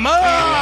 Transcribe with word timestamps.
Mama! 0.00 0.53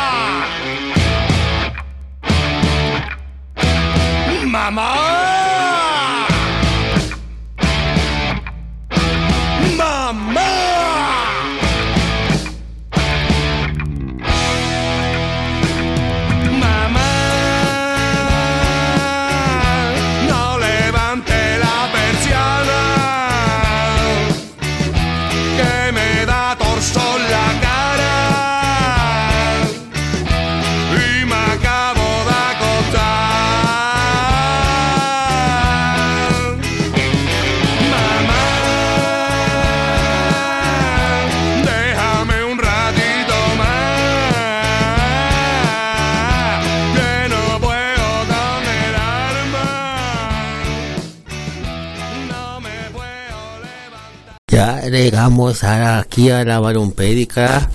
Ya 55.23 55.29
llegamos 55.29 55.63
a- 55.63 56.01
aquí 56.01 56.31
a 56.31 56.43
la 56.45 56.59
balompédica. 56.59 57.71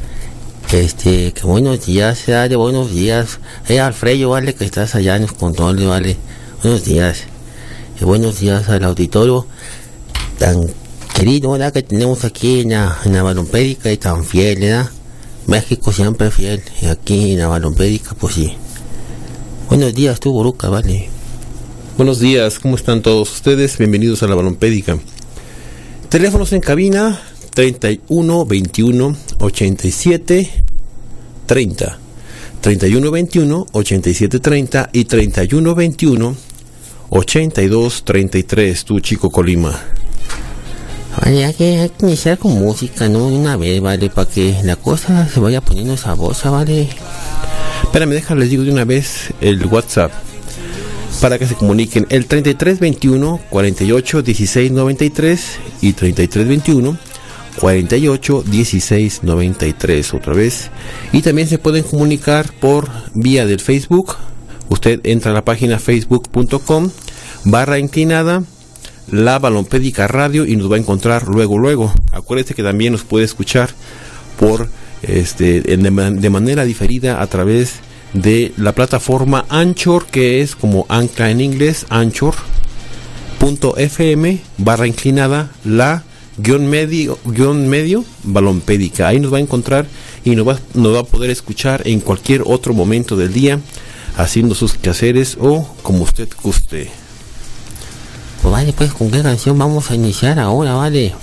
Este, 0.73 1.31
que 1.31 1.44
buenos 1.44 1.86
días, 1.86 2.26
dale 2.28 2.58
buenos 2.58 2.92
días. 2.92 3.39
Eh, 3.70 3.80
Alfredo, 3.80 4.31
vale, 4.31 4.54
que 4.54 4.66
estás 4.66 4.95
allá 4.95 5.16
en 5.16 5.22
los 5.22 5.31
controles, 5.31 5.88
vale. 5.88 6.17
Buenos 6.62 6.84
días. 6.84 7.20
Y 8.02 8.04
buenos 8.04 8.42
días 8.42 8.67
al 8.67 8.84
auditorio 8.84 9.48
tan 10.38 10.58
querido, 11.16 11.52
¿verdad? 11.52 11.72
Que 11.72 11.84
tenemos 11.84 12.26
aquí 12.26 12.59
en 12.59 12.72
la, 12.72 12.98
en 13.06 13.14
la 13.14 13.92
y 13.94 13.98
tan 13.98 14.26
fiel, 14.26 14.59
¿verdad? 14.59 14.89
México 15.45 15.94
siempre 15.94 16.30
fiel. 16.32 16.61
Y 16.82 16.88
aquí 16.88 17.32
en 17.32 17.39
la 17.39 17.48
balompédica, 17.48 18.14
pues 18.16 18.34
sí. 18.36 18.58
Buenos 19.70 19.94
días, 19.94 20.20
tú, 20.20 20.34
Boruca, 20.34 20.67
vale. 20.67 21.08
Buenos 21.95 22.20
días, 22.20 22.59
¿cómo 22.59 22.76
están 22.76 23.02
todos 23.02 23.32
ustedes? 23.32 23.78
Bienvenidos 23.78 24.22
a 24.22 24.28
la 24.28 24.36
Balompédica. 24.36 24.98
Teléfonos 26.09 26.54
en 26.54 26.61
cabina 26.61 27.20
31 27.58 28.45
21 28.45 29.16
87 29.39 30.63
30. 31.47 31.99
31 32.61 33.11
21 33.11 33.66
87 33.72 34.39
30 34.39 34.89
y 34.94 35.05
31 35.05 35.73
21 35.73 36.36
82 37.09 38.03
33. 38.03 38.86
Tu 38.86 38.99
chico 38.99 39.31
Colima. 39.31 39.73
Vale, 41.19 41.45
hay 41.45 41.53
que, 41.55 41.80
hay 41.80 41.89
que 41.89 42.05
iniciar 42.05 42.38
con 42.38 42.52
música, 42.52 43.09
¿no? 43.09 43.25
Una 43.25 43.58
vez, 43.58 43.81
¿vale? 43.81 44.11
Para 44.11 44.30
que 44.30 44.55
la 44.64 44.75
cosa 44.75 45.27
se 45.27 45.39
vaya 45.39 45.59
poniendo 45.59 45.97
sabrosa, 45.97 46.52
¿vale? 46.52 46.88
Espérame, 47.81 48.11
déjame 48.11 48.42
les 48.42 48.52
digo 48.52 48.66
de 48.66 48.71
una 48.71 48.86
vez 48.86 49.33
el 49.42 49.66
WhatsApp 49.66 50.11
para 51.19 51.39
que 51.39 51.47
se 51.47 51.55
comuniquen 51.55 52.05
el 52.09 52.27
3321 52.27 53.39
48 53.49 54.21
16 54.21 54.71
93 54.71 55.59
y 55.81 55.94
3321 55.94 57.17
48 57.59 58.44
16 58.45 59.23
93 59.23 60.13
otra 60.13 60.33
vez. 60.33 60.69
Y 61.11 61.22
también 61.22 61.47
se 61.47 61.58
pueden 61.58 61.83
comunicar 61.83 62.52
por 62.53 62.89
vía 63.14 63.45
del 63.45 63.59
Facebook. 63.59 64.15
Usted 64.70 64.99
entra 65.04 65.32
a 65.32 65.33
la 65.33 65.45
página 65.45 65.80
facebook.com 65.80 66.89
barra 67.45 67.80
inclinada 67.80 68.43
la 69.11 69.39
balompédica 69.39 70.08
radio 70.08 70.45
y 70.45 70.55
nos 70.58 70.71
va 70.71 70.76
a 70.76 70.80
encontrar 70.80 71.27
luego 71.27 71.58
luego. 71.58 71.93
Acuérdese 72.11 72.54
que 72.54 72.64
también 72.64 72.92
nos 72.92 73.04
puede 73.04 73.26
escuchar 73.26 73.70
por 74.39 74.70
este 75.02 75.61
de 75.61 76.30
manera 76.30 76.64
diferida 76.65 77.21
a 77.21 77.27
través 77.27 77.76
de 78.14 78.52
la 78.58 78.73
plataforma 78.73 79.45
Anchor 79.49 80.05
que 80.08 80.42
es 80.42 80.55
como 80.55 80.86
ancla 80.89 81.30
en 81.30 81.42
inglés 81.42 81.86
Anchor.fm 81.89 82.42
barra 84.58 84.87
inclinada 84.87 85.52
la 85.64 86.03
guion 86.37 86.67
medio 86.67 87.17
guion 87.25 87.67
medio 87.67 88.03
balompédica 88.23 89.08
ahí 89.08 89.20
nos 89.20 89.33
va 89.33 89.37
a 89.37 89.42
encontrar 89.42 89.87
y 90.23 90.36
nos 90.36 90.48
va, 90.48 90.59
nos 90.73 90.93
va 90.95 90.99
a 90.99 91.03
poder 91.03 91.30
escuchar 91.30 91.81
en 91.87 91.99
cualquier 91.99 92.43
otro 92.45 92.73
momento 92.73 93.15
del 93.15 93.33
día 93.33 93.59
haciendo 94.17 94.53
sus 94.55 94.73
quehaceres 94.76 95.37
o 95.39 95.67
como 95.83 96.03
usted 96.03 96.27
guste 96.43 96.89
Pues 98.42 98.52
vale, 98.52 98.73
pues, 98.73 98.93
¿con 98.93 99.09
qué 99.11 99.21
canción 99.21 99.58
vamos 99.58 99.89
a 99.92 99.95
iniciar 99.95 100.39
ahora, 100.39 100.73
vale? 100.73 101.14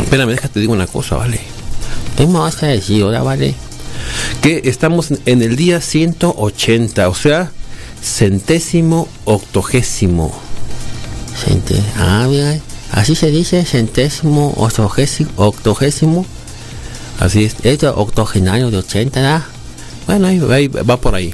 espérame 0.00 0.30
déjate 0.30 0.60
digo 0.60 0.72
una 0.72 0.86
cosa 0.86 1.16
vale 1.16 1.40
¿Qué 2.16 2.26
me 2.26 2.38
vas 2.38 2.62
a 2.62 2.66
decir 2.66 3.02
ahora, 3.02 3.22
vale? 3.22 3.54
que 4.42 4.62
estamos 4.64 5.08
en 5.24 5.42
el 5.42 5.56
día 5.56 5.80
180, 5.80 7.08
o 7.08 7.14
sea, 7.14 7.50
centésimo 8.02 9.08
octogésimo. 9.24 10.32
Cente- 11.44 11.82
ah, 11.96 12.26
mira, 12.28 12.58
así 12.94 13.14
se 13.14 13.30
dice, 13.30 13.64
centésimo, 13.64 14.54
octogésimo, 14.56 16.26
Así 17.20 17.44
es, 17.44 17.56
es 17.62 17.84
octogenario 17.84 18.70
de 18.70 18.78
80, 18.78 19.20
¿verdad? 19.20 19.42
bueno, 20.06 20.26
ahí, 20.52 20.68
va 20.68 20.96
por 20.96 21.14
ahí. 21.14 21.32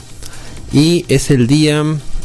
Y 0.73 1.05
es 1.09 1.31
el 1.31 1.47
día 1.47 1.83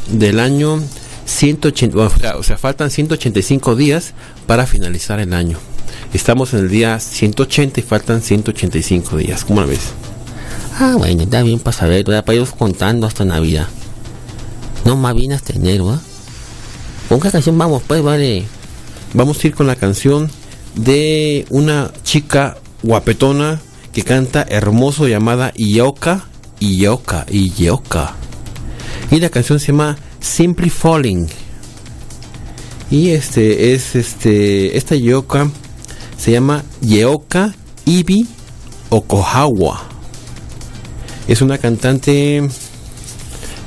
del 0.09 0.40
año 0.40 0.81
180, 1.25 1.95
bueno, 1.95 2.12
o 2.38 2.44
sea, 2.44 2.57
faltan 2.57 2.91
185 2.91 3.75
días 3.75 4.13
para 4.45 4.68
finalizar 4.68 5.19
el 5.19 5.34
año. 5.34 5.57
Estamos 6.13 6.53
en 6.53 6.59
el 6.59 6.69
día 6.69 7.00
180 7.00 7.79
y 7.79 7.84
faltan 7.84 8.22
185 8.22 9.18
días. 9.18 9.45
¿Cómo 9.45 9.62
la 9.62 9.68
ves? 9.68 9.91
Ah, 10.79 10.95
bueno, 10.97 11.24
está 11.24 11.41
bien 11.44 11.59
para 11.59 11.75
saber. 11.75 12.06
Para 12.06 12.34
ir 12.34 12.47
contando 12.57 13.07
hasta 13.07 13.25
Navidad. 13.25 13.68
No, 14.84 14.95
más 14.95 15.16
bien 15.16 15.31
hasta 15.34 15.53
enero, 15.53 15.90
¿ah? 15.90 16.00
¿Con 17.09 17.19
qué 17.19 17.31
canción 17.31 17.57
vamos, 17.57 17.81
pues, 17.88 18.03
vale? 18.03 18.45
Vamos 19.15 19.41
a 19.41 19.47
ir 19.47 19.55
con 19.55 19.65
la 19.65 19.77
canción 19.77 20.29
de 20.75 21.45
una 21.49 21.89
chica 22.03 22.57
guapetona 22.83 23.61
que 23.93 24.03
canta 24.03 24.45
hermoso 24.49 25.07
llamada 25.07 25.53
Ioka, 25.55 26.25
Ioka, 26.59 27.25
Ioka. 27.31 28.13
Y 29.11 29.21
la 29.21 29.29
canción 29.29 29.61
se 29.61 29.67
llama 29.67 29.97
Simply 30.19 30.69
Falling. 30.69 31.29
Y 32.91 33.11
este 33.11 33.73
es 33.73 33.95
este 33.95 34.75
esta 34.75 34.97
Ioka 34.97 35.49
se 36.17 36.33
llama 36.33 36.65
Yeoka 36.81 37.55
Ibi 37.85 38.27
Okohawa. 38.89 39.81
Es 41.29 41.41
una 41.41 41.57
cantante 41.57 42.45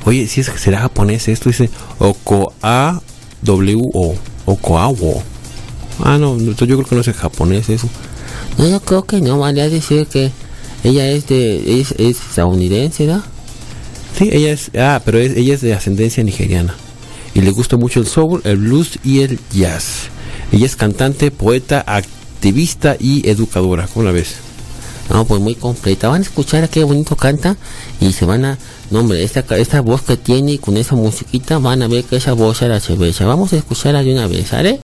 Oye, 0.05 0.29
si 0.29 0.43
es 0.43 0.51
que 0.51 0.59
será 0.59 0.81
japonés 0.81 1.27
esto 1.29 1.49
dice 1.49 1.71
Okoa 1.99 3.01
W 3.41 3.83
O 3.95 4.15
Okoawo. 4.45 5.23
Ah, 6.03 6.19
no, 6.19 6.35
entonces 6.35 6.69
yo 6.69 6.77
creo 6.77 6.89
que 6.89 6.95
no 6.95 7.01
es 7.01 7.09
en 7.09 7.15
japonés 7.15 7.69
eso. 7.69 7.89
No, 8.57 8.69
yo 8.69 8.81
creo 8.81 9.05
que 9.05 9.21
no, 9.21 9.39
vale 9.39 9.63
a 9.63 9.69
decir 9.69 10.07
que 10.07 10.31
ella 10.85 11.09
es 11.11 11.27
de, 11.27 11.81
es, 11.81 11.93
es 11.93 12.19
estadounidense, 12.29 13.07
¿verdad? 13.07 13.25
Sí, 14.17 14.29
ella 14.33 14.53
es, 14.53 14.71
ah, 14.79 15.01
pero 15.05 15.19
es- 15.19 15.37
ella 15.37 15.55
es 15.55 15.61
de 15.61 15.75
ascendencia 15.75 16.23
nigeriana. 16.25 16.75
Y 17.35 17.41
le 17.41 17.51
gusta 17.51 17.77
mucho 17.77 18.01
el 18.01 18.07
soul, 18.07 18.41
el 18.45 18.57
blues 18.57 18.99
y 19.05 19.21
el 19.21 19.39
jazz. 19.53 20.09
Ella 20.51 20.67
es 20.67 20.77
cantante, 20.77 21.31
poeta, 21.31 21.85
activista 21.87 22.97
y 22.99 23.29
educadora. 23.29 23.87
¿Cómo 23.93 24.05
la 24.07 24.13
ves? 24.13 24.37
No, 25.11 25.25
pues 25.25 25.41
muy 25.41 25.55
completa. 25.55 26.09
Van 26.09 26.21
a 26.21 26.25
escuchar 26.25 26.65
a 26.65 26.69
qué 26.69 26.85
bonito 26.85 27.17
canta 27.17 27.57
y 28.01 28.13
se 28.13 28.25
van 28.25 28.45
a... 28.45 28.59
No, 28.91 29.01
hombre, 29.01 29.23
esta, 29.23 29.41
esta 29.57 29.81
voz 29.81 30.03
que 30.03 30.17
tiene 30.17 30.53
y 30.53 30.59
con 30.59 30.77
esa 30.77 30.95
musiquita 30.97 31.59
van 31.59 31.83
a 31.83 31.89
ver 31.89 32.05
que 32.05 32.17
esa 32.17 32.33
voz 32.33 32.61
era 32.63 32.81
cerveza. 32.81 33.25
Vamos 33.27 33.53
a 33.53 33.57
escucharla 33.57 34.03
de 34.03 34.13
una 34.13 34.27
vez, 34.27 34.49
¿sale? 34.49 34.81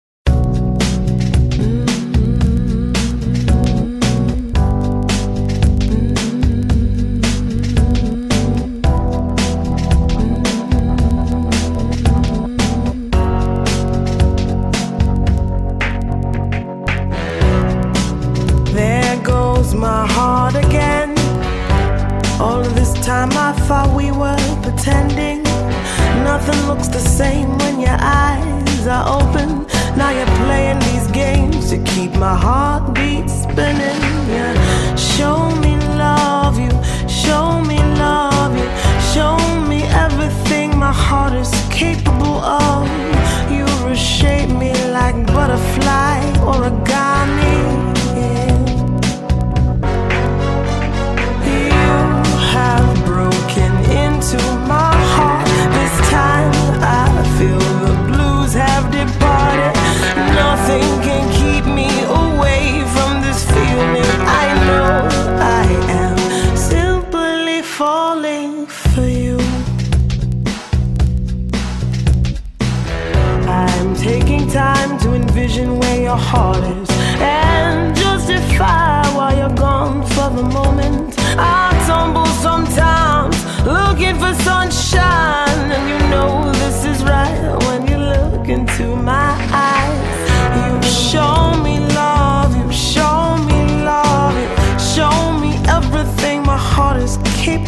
Open. 29.42 29.66
Now 29.98 30.12
you're 30.12 30.26
playing 30.46 30.80
these 30.80 31.08
games 31.12 31.70
to 31.70 31.78
keep 31.84 32.12
my 32.16 32.36
heartbeat 32.36 33.30
spinning. 33.30 33.71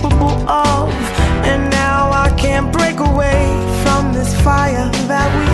Capable 0.04 0.50
of. 0.50 0.90
And 1.46 1.70
now 1.70 2.12
I 2.12 2.34
can't 2.38 2.72
break 2.72 3.00
away 3.00 3.44
from 3.84 4.14
this 4.14 4.34
fire 4.42 4.90
that 5.08 5.30
we 5.40 5.53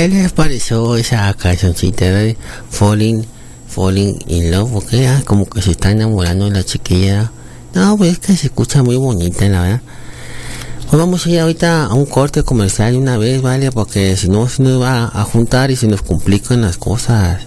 ¿Qué 0.00 0.08
les 0.08 0.32
pareció 0.32 0.96
esa 0.96 1.30
cancioncita 1.34 2.06
de 2.06 2.34
Falling, 2.70 3.22
Falling 3.68 4.18
in 4.28 4.50
Love? 4.50 4.70
Porque 4.72 5.06
ah, 5.06 5.22
como 5.26 5.44
que 5.44 5.60
se 5.60 5.72
está 5.72 5.90
enamorando 5.90 6.46
de 6.46 6.52
la 6.52 6.64
chiquilla. 6.64 7.30
No, 7.74 7.98
pues 7.98 8.12
es 8.12 8.18
que 8.18 8.34
se 8.34 8.46
escucha 8.46 8.82
muy 8.82 8.96
bonita, 8.96 9.46
la 9.50 9.60
verdad. 9.60 9.80
Pues 10.88 10.98
vamos 10.98 11.26
a 11.26 11.28
ir 11.28 11.40
ahorita 11.40 11.84
a 11.84 11.92
un 11.92 12.06
corte 12.06 12.42
comercial 12.42 12.96
una 12.96 13.18
vez, 13.18 13.42
¿vale? 13.42 13.70
Porque 13.72 14.16
si 14.16 14.30
no 14.30 14.48
se 14.48 14.62
nos 14.62 14.80
va 14.80 15.04
a 15.04 15.22
juntar 15.24 15.70
y 15.70 15.76
se 15.76 15.86
nos 15.86 16.00
complican 16.00 16.62
las 16.62 16.78
cosas. 16.78 17.42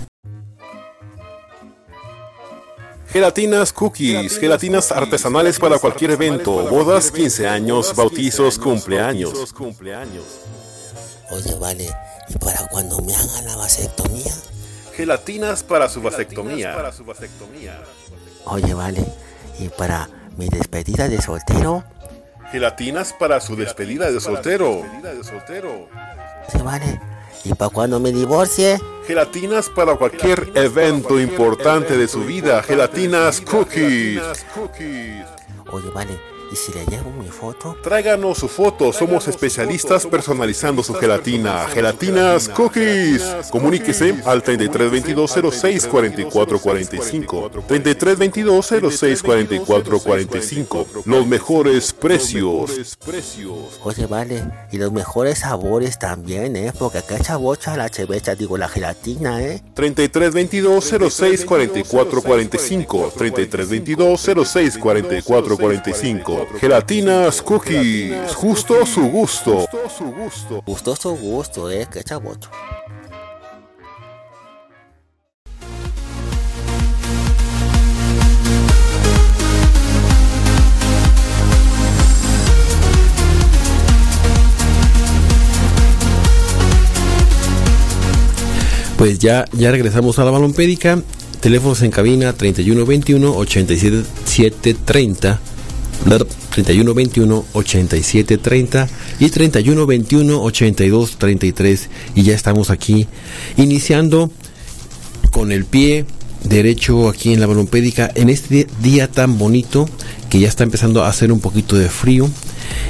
Gelatinas 3.08 3.74
Cookies, 3.74 4.38
gelatinas 4.38 4.92
artesanales 4.92 5.58
para 5.58 5.80
cualquier 5.80 6.12
evento, 6.12 6.52
bodas, 6.70 7.10
15 7.10 7.48
años, 7.48 7.96
bautizos, 7.96 8.60
cumpleaños. 8.60 9.34
Oye, 11.32 11.56
vale, 11.60 11.90
¿y 12.30 12.38
para 12.38 12.68
cuando 12.68 13.00
me 13.02 13.16
hagan 13.16 13.46
la 13.46 13.56
vasectomía? 13.56 14.34
Gelatinas 14.96 15.64
para 15.64 15.90
su 15.90 16.02
vasectomía. 16.02 16.76
Oye, 18.46 18.74
vale, 18.74 19.06
¿y 19.60 19.70
para 19.70 20.10
mi 20.38 20.50
despedida 20.50 21.08
de 21.08 21.22
soltero? 21.22 21.84
Gelatinas 22.52 23.14
para 23.14 23.40
su 23.40 23.56
despedida 23.56 24.12
de 24.12 24.20
soltero. 24.20 24.82
Oye, 26.54 26.64
vale, 26.64 27.02
¿y 27.44 27.54
para 27.54 27.70
cuando 27.70 28.00
me 28.00 28.12
divorcie? 28.12 28.80
Gelatinas 29.08 29.70
para 29.70 29.96
cualquier 29.96 30.52
evento 30.56 31.20
importante 31.20 31.98
de 31.98 32.08
su 32.08 32.24
vida. 32.24 32.62
Gelatinas 32.64 33.42
Cookies. 33.42 34.22
Oye, 35.72 35.90
vale, 35.90 36.20
¿y 36.54 36.56
si 36.56 36.72
le 36.72 36.86
llevo 36.86 37.12
mi 37.12 37.28
foto? 37.30 37.76
Tráiganos 37.82 38.38
su 38.38 38.48
foto, 38.48 38.94
somos 38.94 39.28
especialistas 39.28 40.06
personalizando 40.06 40.84
su 40.84 40.94
gelatina. 40.94 41.66
Gelatinas 41.68 42.48
Cookies. 42.50 43.24
Comuníquese 43.50 44.22
al 44.26 44.44
3322 44.44 45.56
06 45.56 45.88
44 45.88 46.60
45. 46.60 47.50
3322 47.68 48.74
06 48.98 49.24
44 49.24 50.00
45. 50.00 50.88
Los 51.06 51.26
mejores 51.26 51.92
precios. 51.94 52.98
Oye, 53.84 54.06
vale, 54.06 54.44
y 54.72 54.78
los 54.78 54.92
mejores 54.92 55.40
sabores 55.40 55.98
también, 55.98 56.56
¿eh? 56.56 56.72
Porque 56.78 57.00
acá 57.00 57.18
echa 57.18 57.38
bocha 57.38 57.76
la 57.76 57.90
chevecha, 57.90 58.36
digo, 58.36 58.58
la 58.58 58.68
gelatina, 58.68 59.42
¿eh? 59.42 59.64
3322 59.74 60.94
06 61.12 61.46
44 66.44 66.44
45. 66.44 66.46
3322 66.46 66.46
06 66.46 66.46
44 66.46 66.46
45. 66.46 66.60
Gelatinas 66.60 67.42
Cookies. 67.42 68.36
Justo 68.36 68.86
su 68.86 69.02
gusto. 69.10 69.66
Gustoso 70.66 71.16
gusto, 71.16 71.72
¿eh? 71.72 71.88
Que 71.92 72.00
echa 72.00 72.18
bocha. 72.18 72.50
Pues 88.98 89.20
ya, 89.20 89.46
ya 89.52 89.72
regresamos 89.72 90.18
a 90.20 90.24
la 90.24 90.32
balompédica. 90.32 91.02
Teléfonos 91.42 91.82
en 91.82 91.92
cabina 91.92 92.32
3121 92.32 93.36
8730 93.36 95.42
3121 96.04 97.46
8730 97.54 98.90
y 99.20 99.30
3121 99.30 100.42
8233 100.42 101.90
y 102.16 102.24
ya 102.24 102.36
estamos 102.36 102.70
aquí 102.70 103.08
iniciando 103.58 104.32
con 105.32 105.52
el 105.52 105.66
pie 105.66 106.06
derecho 106.44 107.10
aquí 107.10 107.34
en 107.34 107.40
la 107.40 107.48
balompédica 107.48 108.12
en 108.16 108.30
este 108.30 108.68
día 108.82 109.10
tan 109.10 109.38
bonito 109.38 109.88
que 110.30 110.40
ya 110.40 110.48
está 110.48 110.64
empezando 110.64 111.04
a 111.04 111.10
hacer 111.10 111.32
un 111.32 111.40
poquito 111.40 111.78
de 111.78 111.90
frío. 111.90 112.30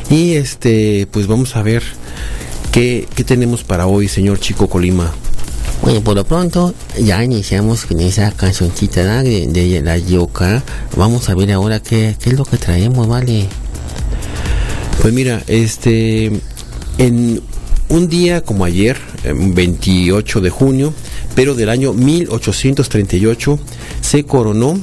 Y 0.09 0.33
este 0.33 1.07
pues 1.11 1.27
vamos 1.27 1.55
a 1.55 1.63
ver 1.63 1.83
qué, 2.71 3.07
qué 3.15 3.23
tenemos 3.23 3.63
para 3.63 3.87
hoy 3.87 4.07
señor 4.07 4.39
Chico 4.39 4.67
Colima 4.67 5.13
Bueno, 5.83 6.01
por 6.01 6.15
lo 6.15 6.23
pronto 6.23 6.73
ya 6.97 7.21
iniciamos 7.25 7.85
con 7.85 7.99
esa 7.99 8.31
cancioncita 8.31 9.21
de, 9.21 9.81
la 9.83 9.97
Yoka. 9.97 10.63
Vamos 10.95 11.27
a 11.29 11.35
ver 11.35 11.51
ahora 11.51 11.81
qué, 11.81 12.15
es 12.23 12.33
lo 12.33 12.45
que 12.45 12.55
traemos, 12.55 13.05
¿vale? 13.05 13.47
Pues 15.01 15.13
mira, 15.13 15.43
este, 15.47 16.31
en 16.97 17.41
un 17.89 18.07
día 18.07 18.41
como 18.45 18.63
ayer, 18.63 18.97
eh, 19.25 19.33
28 19.35 20.39
de 20.39 20.49
junio, 20.49 20.93
pero 21.35 21.53
del 21.53 21.67
año 21.67 21.91
1838, 21.91 23.59
se 23.99 24.23
coronó 24.23 24.79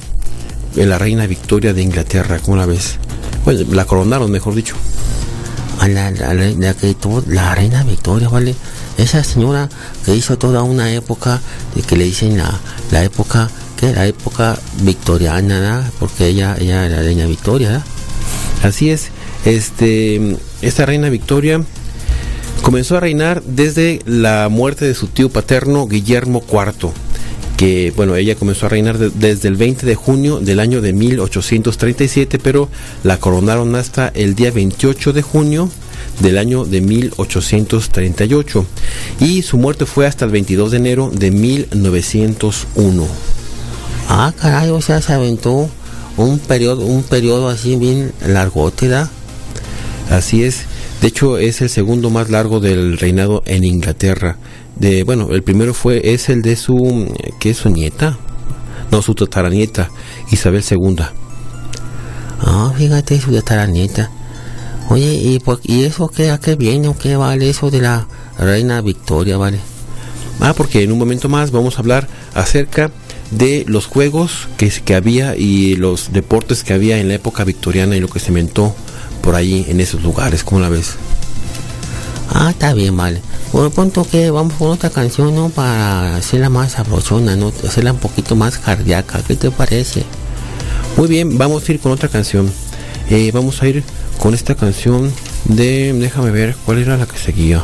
la 0.77 0.99
reina 0.99 1.27
Victoria 1.27 1.73
de 1.73 1.81
Inglaterra, 1.83 2.41
¿cómo 2.45 2.59
la 2.59 2.67
ves? 2.67 2.97
Bueno, 3.47 3.61
la 3.73 3.87
coronaron, 3.87 4.31
mejor 4.31 4.55
dicho. 4.55 4.77
A 5.79 5.89
la, 5.89 6.11
la, 6.11 6.35
la- 6.35 6.51
la 6.51 6.75
que 6.75 6.95
la 7.29 7.55
reina 7.55 7.83
Victoria, 7.85 8.29
¿vale? 8.29 8.55
Esa 9.01 9.25
señora 9.25 9.69
que 10.05 10.15
hizo 10.15 10.37
toda 10.39 10.63
una 10.63 10.93
época, 10.93 11.41
de 11.75 11.83
que 11.83 11.97
le 11.97 12.05
dicen 12.05 12.37
la, 12.37 13.05
época, 13.05 13.49
que 13.79 13.93
La 13.93 14.07
época 14.07 14.59
victoriana. 14.83 15.91
Porque 15.99 16.27
ella, 16.27 16.57
ella 16.59 16.85
era 16.87 16.97
la 16.97 17.03
reina 17.03 17.25
Victoria. 17.27 17.83
Así 18.63 18.91
es, 18.91 19.09
este, 19.47 20.37
esta 20.61 20.85
reina 20.85 21.09
Victoria 21.09 21.63
comenzó 22.61 22.99
a 22.99 23.01
reinar 23.01 23.43
desde 23.43 24.01
la 24.05 24.51
muerte 24.51 24.85
de 24.85 24.95
su 24.95 25.07
tío 25.07 25.31
paterno 25.31 25.87
Guillermo 25.87 26.45
IV, 26.47 26.91
que 27.57 27.91
bueno, 27.97 28.17
ella 28.17 28.35
comenzó 28.35 28.67
a 28.67 28.69
reinar 28.69 28.99
de- 28.99 29.09
desde 29.09 29.49
el 29.49 29.57
20 29.57 29.87
de 29.87 29.95
junio 29.95 30.41
del 30.41 30.61
año 30.61 30.83
de 30.83 30.93
1837, 30.93 32.39
pero 32.39 32.69
la 33.03 33.17
coronaron 33.17 33.75
hasta 33.77 34.09
el 34.09 34.35
día 34.35 34.51
28 34.51 35.15
de 35.15 35.23
junio 35.23 35.71
del 36.21 36.39
año 36.39 36.65
de 36.65 36.81
1838 36.81 38.67
y 39.21 39.43
su 39.43 39.59
muerte 39.59 39.87
fue 39.87 40.07
hasta 40.07 40.25
el 40.25 40.31
22 40.31 40.71
de 40.71 40.77
enero 40.77 41.11
de 41.13 41.31
1901. 41.31 43.07
Ah, 44.09 44.33
caray, 44.39 44.71
o 44.71 44.81
sea, 44.81 45.01
se 45.01 45.13
aventó 45.13 45.69
un 46.17 46.39
periodo, 46.39 46.85
un 46.85 47.03
periodo 47.03 47.49
así 47.49 47.77
bien 47.77 48.13
largote, 48.27 48.89
¿verdad? 48.89 49.11
Así 50.11 50.45
es. 50.45 50.65
De 51.01 51.09
hecho, 51.09 51.39
es 51.39 51.63
el 51.63 51.71
segundo 51.71 52.11
más 52.11 52.29
largo 52.29 52.61
del 52.61 52.99
reinado 52.99 53.43
en 53.47 53.65
Inglaterra. 53.65 54.37
De, 54.77 55.05
bueno, 55.05 55.29
el 55.31 55.43
primero 55.43 55.73
fue 55.73 56.13
es 56.13 56.29
el 56.29 56.43
de 56.43 56.57
su 56.57 57.07
¿qué 57.39 57.51
es 57.51 57.59
su 57.59 57.71
nieta? 57.71 58.19
No, 58.91 59.03
su 59.03 59.15
tataranieta, 59.15 59.91
Isabel 60.31 60.65
II. 60.69 60.97
Ah, 62.41 62.73
fíjate, 62.77 63.21
su 63.21 63.31
nieta. 63.31 64.11
Oye, 64.91 65.15
¿y, 65.15 65.39
por- 65.39 65.61
¿y 65.63 65.85
eso 65.85 66.09
qué, 66.09 66.31
a 66.31 66.39
qué 66.39 66.57
viene 66.57 66.89
o 66.89 66.99
qué 66.99 67.17
vale 67.17 67.49
eso 67.49 67.71
de 67.71 67.81
la 67.81 68.07
reina 68.39 68.81
Victoria, 68.83 69.37
vale? 69.37 69.59
Ah, 70.41 70.53
porque 70.55 70.83
en 70.83 70.91
un 70.93 70.99
momento 70.99 71.29
más 71.29 71.51
vamos 71.53 71.77
a 71.77 71.79
hablar 71.81 72.09
acerca 72.35 72.91
de 73.31 73.65
los 73.69 73.87
juegos 73.87 74.49
que, 74.57 74.69
que 74.69 74.95
había 74.97 75.37
y 75.37 75.77
los 75.77 76.13
deportes 76.13 76.65
que 76.65 76.73
había 76.73 76.99
en 76.99 77.07
la 77.09 77.15
época 77.15 77.45
victoriana 77.45 77.97
y 77.97 78.01
lo 78.01 78.09
que 78.09 78.19
se 78.19 78.29
inventó 78.29 78.75
por 79.23 79.37
ahí 79.37 79.65
en 79.69 79.81
esos 79.81 80.03
lugares. 80.03 80.43
¿Cómo 80.43 80.61
la 80.61 80.69
ves? 80.69 80.95
Ah, 82.33 82.51
está 82.51 82.75
bien, 82.75 82.97
vale. 82.97 83.21
Por 83.53 83.63
lo 83.65 83.71
pronto 83.71 84.05
que 84.09 84.31
vamos 84.31 84.55
con 84.55 84.71
otra 84.71 84.91
canción, 84.91 85.35
¿no? 85.35 85.51
Para 85.51 86.17
hacerla 86.17 86.49
más 86.49 86.73
sabrosona, 86.73 87.37
¿no? 87.37 87.53
Hacerla 87.67 87.93
un 87.93 87.99
poquito 87.99 88.35
más 88.35 88.59
cardíaca, 88.59 89.23
¿qué 89.27 89.37
te 89.37 89.51
parece? 89.51 90.05
Muy 90.97 91.07
bien, 91.09 91.39
vamos 91.39 91.69
a 91.69 91.73
ir 91.73 91.81
con 91.81 91.93
otra 91.93 92.09
canción. 92.09 92.51
Eh, 93.09 93.31
vamos 93.33 93.61
a 93.63 93.69
ir 93.69 93.85
con 94.21 94.35
esta 94.35 94.55
canción 94.55 95.13
de. 95.47 95.93
Déjame 95.95 96.31
ver 96.31 96.55
cuál 96.65 96.79
era 96.79 96.97
la 96.97 97.07
que 97.07 97.19
seguía. 97.19 97.63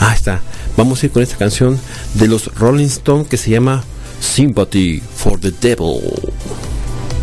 Ah, 0.00 0.12
está. 0.14 0.42
Vamos 0.76 1.02
a 1.02 1.06
ir 1.06 1.12
con 1.12 1.22
esta 1.22 1.36
canción 1.36 1.78
de 2.14 2.26
los 2.26 2.46
Rolling 2.56 2.86
Stones 2.86 3.28
que 3.28 3.36
se 3.36 3.50
llama 3.50 3.84
Sympathy 4.20 5.00
for 5.14 5.38
the 5.38 5.52
Devil. 5.52 6.00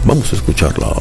Vamos 0.06 0.32
a 0.32 0.38
escucharla. 0.38 0.96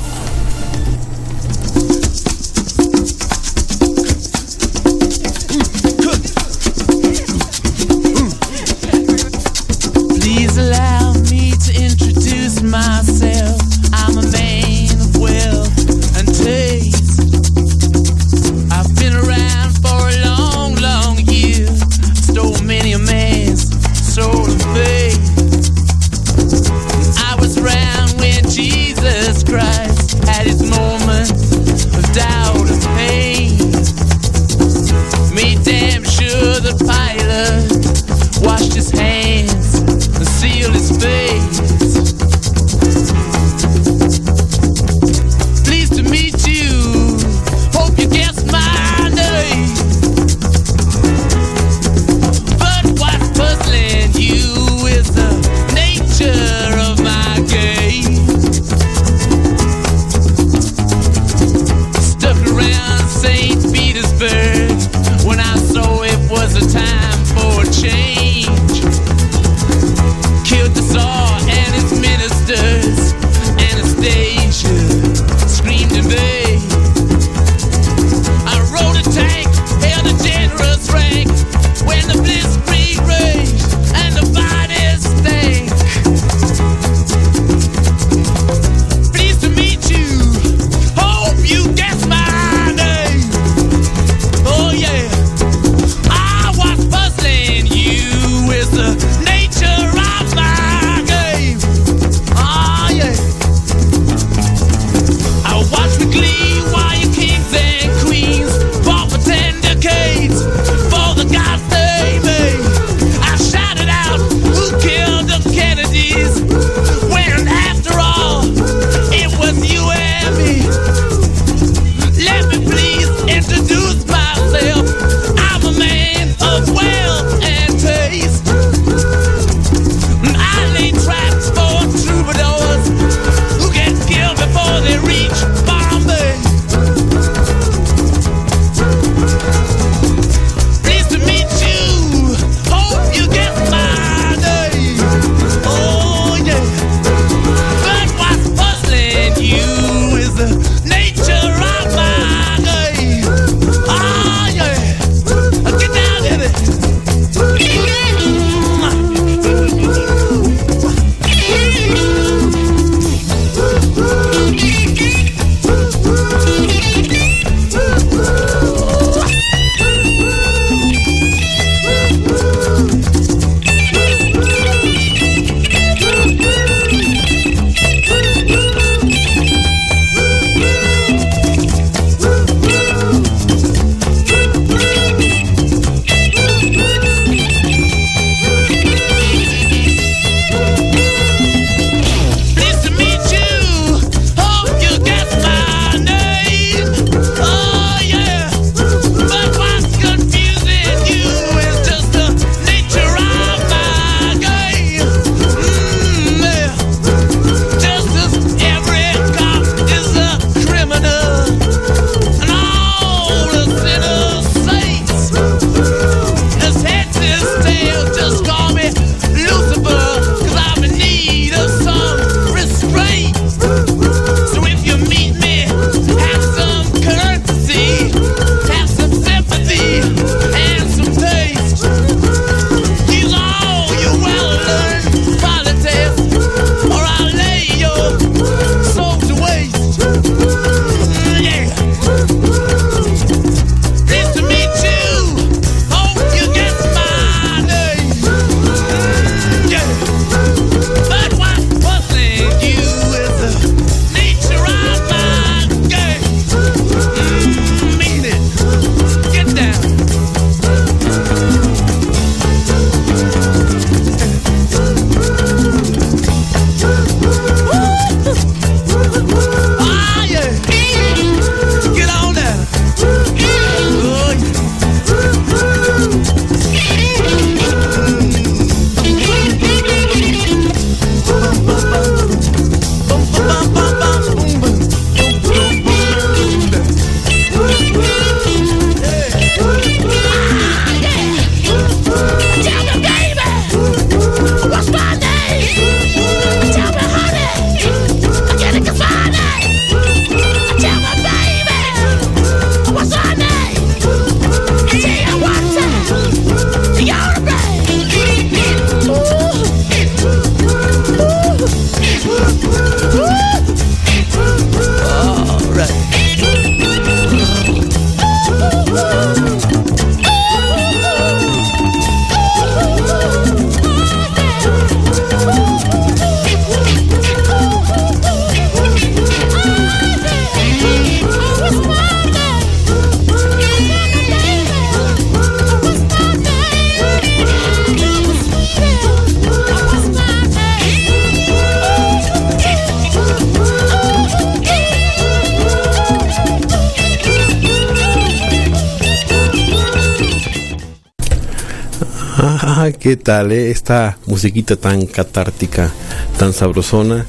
¿Qué 353.06 353.16
tal, 353.16 353.52
eh? 353.52 353.70
Esta 353.70 354.18
musiquita 354.26 354.74
tan 354.74 355.06
catártica, 355.06 355.92
tan 356.40 356.52
sabrosona. 356.52 357.24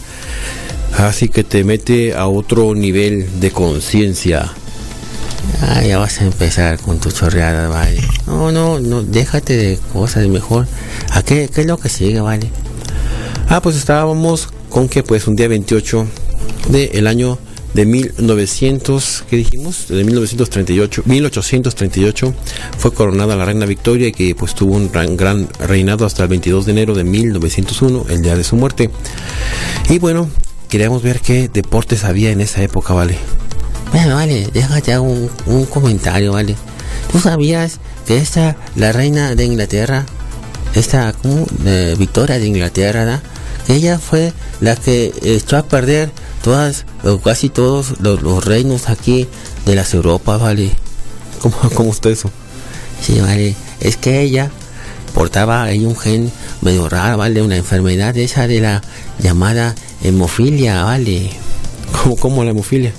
Así 0.98 1.30
que 1.30 1.44
te 1.44 1.64
mete 1.64 2.16
a 2.16 2.26
otro 2.26 2.74
nivel 2.74 3.40
de 3.40 3.52
conciencia. 3.52 4.52
Ah, 5.62 5.84
ya 5.84 6.00
vas 6.00 6.20
a 6.20 6.26
empezar 6.26 6.80
con 6.80 7.00
tu 7.00 7.12
chorreada, 7.12 7.70
vale. 7.70 8.02
No, 8.26 8.52
no, 8.52 8.80
no, 8.80 9.04
déjate 9.04 9.56
de 9.56 9.80
cosas 9.94 10.26
mejor. 10.26 10.66
¿A 11.12 11.22
qué, 11.22 11.48
qué 11.54 11.62
es 11.62 11.68
lo 11.68 11.78
que 11.78 11.90
sigue, 11.90 12.22
vale? 12.22 12.50
Ah, 13.48 13.62
pues 13.62 13.76
estábamos 13.76 14.50
con 14.70 14.90
que 14.90 15.04
pues 15.04 15.28
un 15.28 15.36
día 15.36 15.48
28 15.48 16.08
del 16.70 17.06
año 17.06 17.38
de 17.74 17.86
1900, 17.86 19.26
¿qué 19.30 19.38
dijimos? 19.38 19.88
De 19.88 20.04
1938, 20.04 21.04
1838 21.06 22.34
fue 22.78 22.94
coronada 22.94 23.36
la 23.36 23.46
reina 23.46 23.66
Victoria 23.66 24.12
que 24.12 24.34
pues 24.36 24.56
tuvo 24.56 24.76
un 24.76 24.92
gran, 24.92 25.48
reinado 25.60 26.06
hasta 26.06 26.24
el 26.24 26.30
22 26.30 26.66
de 26.66 26.72
enero 26.72 26.96
de 26.96 27.04
1901, 27.04 28.06
el 28.10 28.22
día 28.22 28.36
de 28.36 28.44
su 28.44 28.56
muerte. 28.56 28.90
Y 29.90 30.00
bueno, 30.00 30.30
queríamos 30.70 31.04
ver 31.04 31.20
qué 31.20 31.50
deportes 31.50 32.04
había 32.04 32.32
en 32.32 32.42
esa 32.42 32.64
época, 32.64 32.94
¿vale? 32.94 33.18
Bueno, 33.92 34.16
vale, 34.16 34.50
déjate 34.54 34.98
un, 35.00 35.30
comentario, 35.70 36.34
vale. 36.34 36.56
¿Tú 37.12 37.20
sabías 37.20 37.80
que 38.06 38.18
esta, 38.18 38.58
la 38.76 38.92
reina 38.92 39.36
de 39.36 39.46
Inglaterra, 39.46 40.06
esta, 40.76 41.14
Victoria 41.98 42.40
de 42.40 42.46
Inglaterra. 42.46 43.22
Ella 43.68 44.00
fue 44.00 44.34
la 44.62 44.76
que 44.76 45.14
echó 45.24 45.58
a 45.58 45.64
perder 45.64 46.12
todas, 46.44 46.86
o 47.04 47.20
casi 47.20 47.50
todos 47.50 48.00
los, 48.00 48.22
los 48.22 48.46
reinos 48.46 48.90
aquí 48.90 49.28
de 49.66 49.76
las 49.76 49.94
Europas, 49.94 50.40
¿vale? 50.42 50.72
¿Cómo, 51.42 51.56
cómo 51.74 51.92
está 51.92 52.10
eso? 52.10 52.32
Sí, 53.02 53.20
vale. 53.20 53.56
Es 53.80 53.98
que 53.98 54.22
ella 54.22 54.50
portaba 55.14 55.64
ahí 55.64 55.86
un 55.86 55.98
gen 55.98 56.32
medio 56.62 56.88
raro, 56.90 57.18
¿vale? 57.18 57.42
Una 57.42 57.58
enfermedad 57.58 58.16
esa 58.18 58.48
de 58.48 58.62
la 58.62 58.82
llamada 59.20 59.76
hemofilia, 60.04 60.84
¿vale? 60.84 61.32
¿Cómo, 62.04 62.16
cómo 62.16 62.44
la 62.44 62.52
hemofilia? 62.52 62.94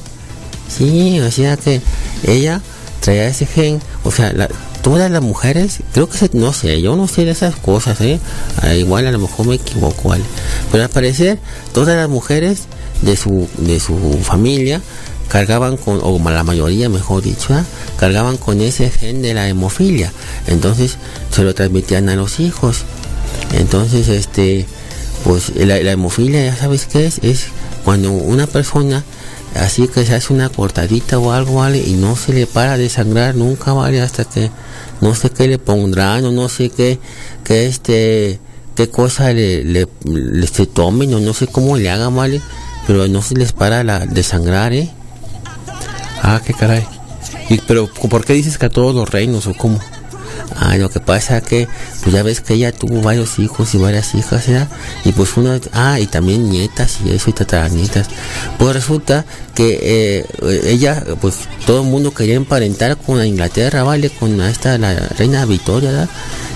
Sí, 0.69 1.19
o 1.21 1.31
sea 1.31 1.57
que 1.57 1.81
ella 2.25 2.61
traía 3.01 3.27
ese 3.29 3.47
gen, 3.47 3.81
o 4.05 4.11
sea, 4.11 4.33
la- 4.33 4.49
todas 4.89 5.11
las 5.11 5.21
mujeres, 5.21 5.81
creo 5.93 6.09
que 6.09 6.17
se, 6.17 6.31
no 6.33 6.55
sé, 6.55 6.81
yo 6.81 6.97
no 6.97 7.07
sé 7.09 7.27
de 7.27 7.33
esas 7.33 7.57
cosas, 7.57 8.01
¿eh? 8.01 8.19
Ah, 8.63 8.73
igual 8.73 9.07
a 9.07 9.13
lo 9.13 9.19
mejor 9.19 9.47
me 9.47 9.57
equivoco, 9.57 10.09
¿vale? 10.09 10.25
Pero 10.73 10.83
al 10.83 10.89
parecer, 10.89 11.39
todas 11.75 11.95
las 11.95 12.09
mujeres 12.09 12.61
de 13.03 13.15
su, 13.15 13.47
de 13.59 13.81
su 13.81 14.19
familia 14.23 14.81
cargaban 15.29 15.77
con, 15.77 16.01
o 16.03 16.19
la 16.31 16.43
mayoría 16.43 16.89
mejor 16.89 17.23
dicho, 17.23 17.53
¿ah? 17.53 17.67
cargaban 17.99 18.39
con 18.39 18.63
ese 18.63 18.89
gen 18.89 19.21
de 19.21 19.35
la 19.35 19.47
hemofilia. 19.47 20.11
Entonces 20.47 20.97
se 21.31 21.45
lo 21.45 21.55
transmitían 21.55 22.09
a 22.09 22.17
los 22.17 22.41
hijos. 22.41 22.85
Entonces, 23.53 24.09
este, 24.09 24.65
pues 25.23 25.55
la, 25.55 25.83
la 25.83 25.93
hemofilia, 25.93 26.47
ya 26.47 26.57
sabes 26.57 26.87
qué 26.87 27.05
es, 27.05 27.19
es 27.23 27.49
cuando 27.85 28.11
una 28.11 28.47
persona 28.47 29.05
así 29.55 29.89
que 29.89 30.05
se 30.05 30.15
hace 30.15 30.33
una 30.33 30.49
cortadita 30.49 31.19
o 31.19 31.33
algo, 31.33 31.57
¿vale? 31.57 31.79
Y 31.79 31.93
no 31.95 32.17
se 32.17 32.33
le 32.33 32.47
para 32.47 32.77
de 32.77 32.89
sangrar 32.89 33.35
nunca, 33.35 33.73
¿vale? 33.73 34.01
Hasta 34.01 34.25
que 34.25 34.51
no 35.01 35.15
sé 35.15 35.31
qué 35.31 35.49
le 35.49 35.59
pondrán 35.59 36.25
o 36.25 36.33
no 36.33 36.49
sé 36.49 36.71
qué, 36.71 36.99
qué 37.45 37.67
este, 37.67 38.41
qué 38.75 38.89
cosa 38.89 39.33
le, 39.33 39.65
le, 39.65 39.89
le 40.05 40.47
se 40.47 40.67
tomen 40.67 41.13
o 41.15 41.21
no 41.21 41.35
sé 41.35 41.47
cómo 41.47 41.77
le 41.77 41.91
hagan, 41.91 42.15
¿vale? 42.15 42.41
Pero 42.87 43.09
no 43.09 43.23
se 43.23 43.35
les 43.35 43.53
para 43.53 43.85
la, 43.85 44.07
de 44.07 44.23
sangrar, 44.23 44.73
¿eh? 44.73 44.91
Ah, 46.23 46.41
qué 46.45 46.55
caray. 46.55 46.87
¿Y, 47.49 47.59
pero 47.59 47.87
por 47.87 48.25
qué 48.25 48.35
dices 48.35 48.59
que 48.59 48.67
a 48.67 48.71
todos 48.71 48.95
los 48.95 49.09
reinos 49.09 49.47
o 49.47 49.55
cómo? 49.55 49.81
Ah, 50.57 50.77
lo 50.77 50.91
que 50.91 51.01
pasa 51.01 51.41
que, 51.41 51.69
pues 52.03 52.15
ya 52.15 52.23
ves 52.23 52.41
que 52.41 52.55
ella 52.55 52.73
tuvo 52.73 53.01
varios 53.03 53.39
hijos 53.39 53.75
y 53.75 53.79
varias 53.79 54.15
hijas. 54.15 54.47
Y 55.05 55.13
pues 55.13 55.37
una, 55.37 55.61
ah, 55.73 56.01
y 56.01 56.07
también 56.07 56.49
nietas 56.49 56.99
y 57.05 57.11
eso, 57.11 57.31
y 57.31 57.33
tataranietas. 57.33 58.09
Pues 58.59 58.75
resulta 58.75 59.25
que 59.55 59.79
eh, 59.83 60.27
ella, 60.65 61.05
pues 61.21 61.49
todo 61.67 61.83
el 61.83 61.89
mundo 61.89 62.13
quería 62.13 62.35
emparentar 62.35 62.97
con 62.97 63.19
la 63.19 63.27
Inglaterra, 63.27 63.83
¿vale? 63.83 64.11
Con 64.11 64.41
esta, 64.41 64.79
la 64.79 64.95
reina 64.95 65.45
Victoria. 65.45 66.09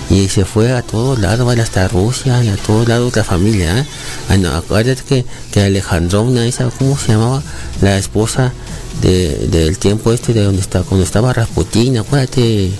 Y 0.09 0.27
se 0.27 0.45
fue 0.45 0.71
a 0.73 0.81
todos 0.81 1.17
lados, 1.19 1.45
¿vale? 1.45 1.61
Hasta 1.61 1.87
Rusia 1.87 2.43
y 2.43 2.49
a 2.49 2.57
todos 2.57 2.87
lados 2.87 3.15
la 3.15 3.23
familia, 3.23 3.79
¿eh? 3.79 3.85
Ah, 4.29 4.37
no, 4.37 4.53
acuérdate 4.53 5.01
que, 5.03 5.25
que 5.51 5.61
Alejandrovna, 5.61 6.45
esa, 6.45 6.69
¿cómo 6.69 6.97
se 6.97 7.13
llamaba? 7.13 7.41
La 7.81 7.97
esposa 7.97 8.53
de, 9.01 9.47
del 9.47 9.77
tiempo 9.77 10.13
este 10.13 10.33
de 10.33 10.43
donde 10.43 10.61
estaba, 10.61 10.85
cuando 10.85 11.05
estaba 11.05 11.33
Rasputín, 11.33 11.97
acuérdate. 11.97 12.71